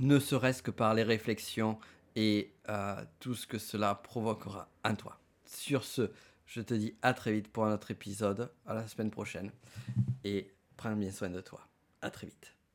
ne 0.00 0.18
serait-ce 0.18 0.62
que 0.62 0.70
par 0.70 0.94
les 0.94 1.02
réflexions 1.02 1.78
et 2.16 2.52
euh, 2.68 2.96
tout 3.20 3.34
ce 3.34 3.46
que 3.46 3.58
cela 3.58 3.94
provoquera 3.94 4.68
en 4.84 4.94
toi. 4.94 5.18
Sur 5.44 5.84
ce, 5.84 6.10
je 6.46 6.60
te 6.60 6.74
dis 6.74 6.94
à 7.02 7.14
très 7.14 7.32
vite 7.32 7.48
pour 7.48 7.66
un 7.66 7.74
autre 7.74 7.90
épisode, 7.90 8.50
à 8.66 8.74
la 8.74 8.88
semaine 8.88 9.10
prochaine, 9.10 9.52
et 10.24 10.50
prends 10.76 10.96
bien 10.96 11.12
soin 11.12 11.30
de 11.30 11.40
toi. 11.40 11.60
À 12.02 12.10
très 12.10 12.26
vite. 12.26 12.59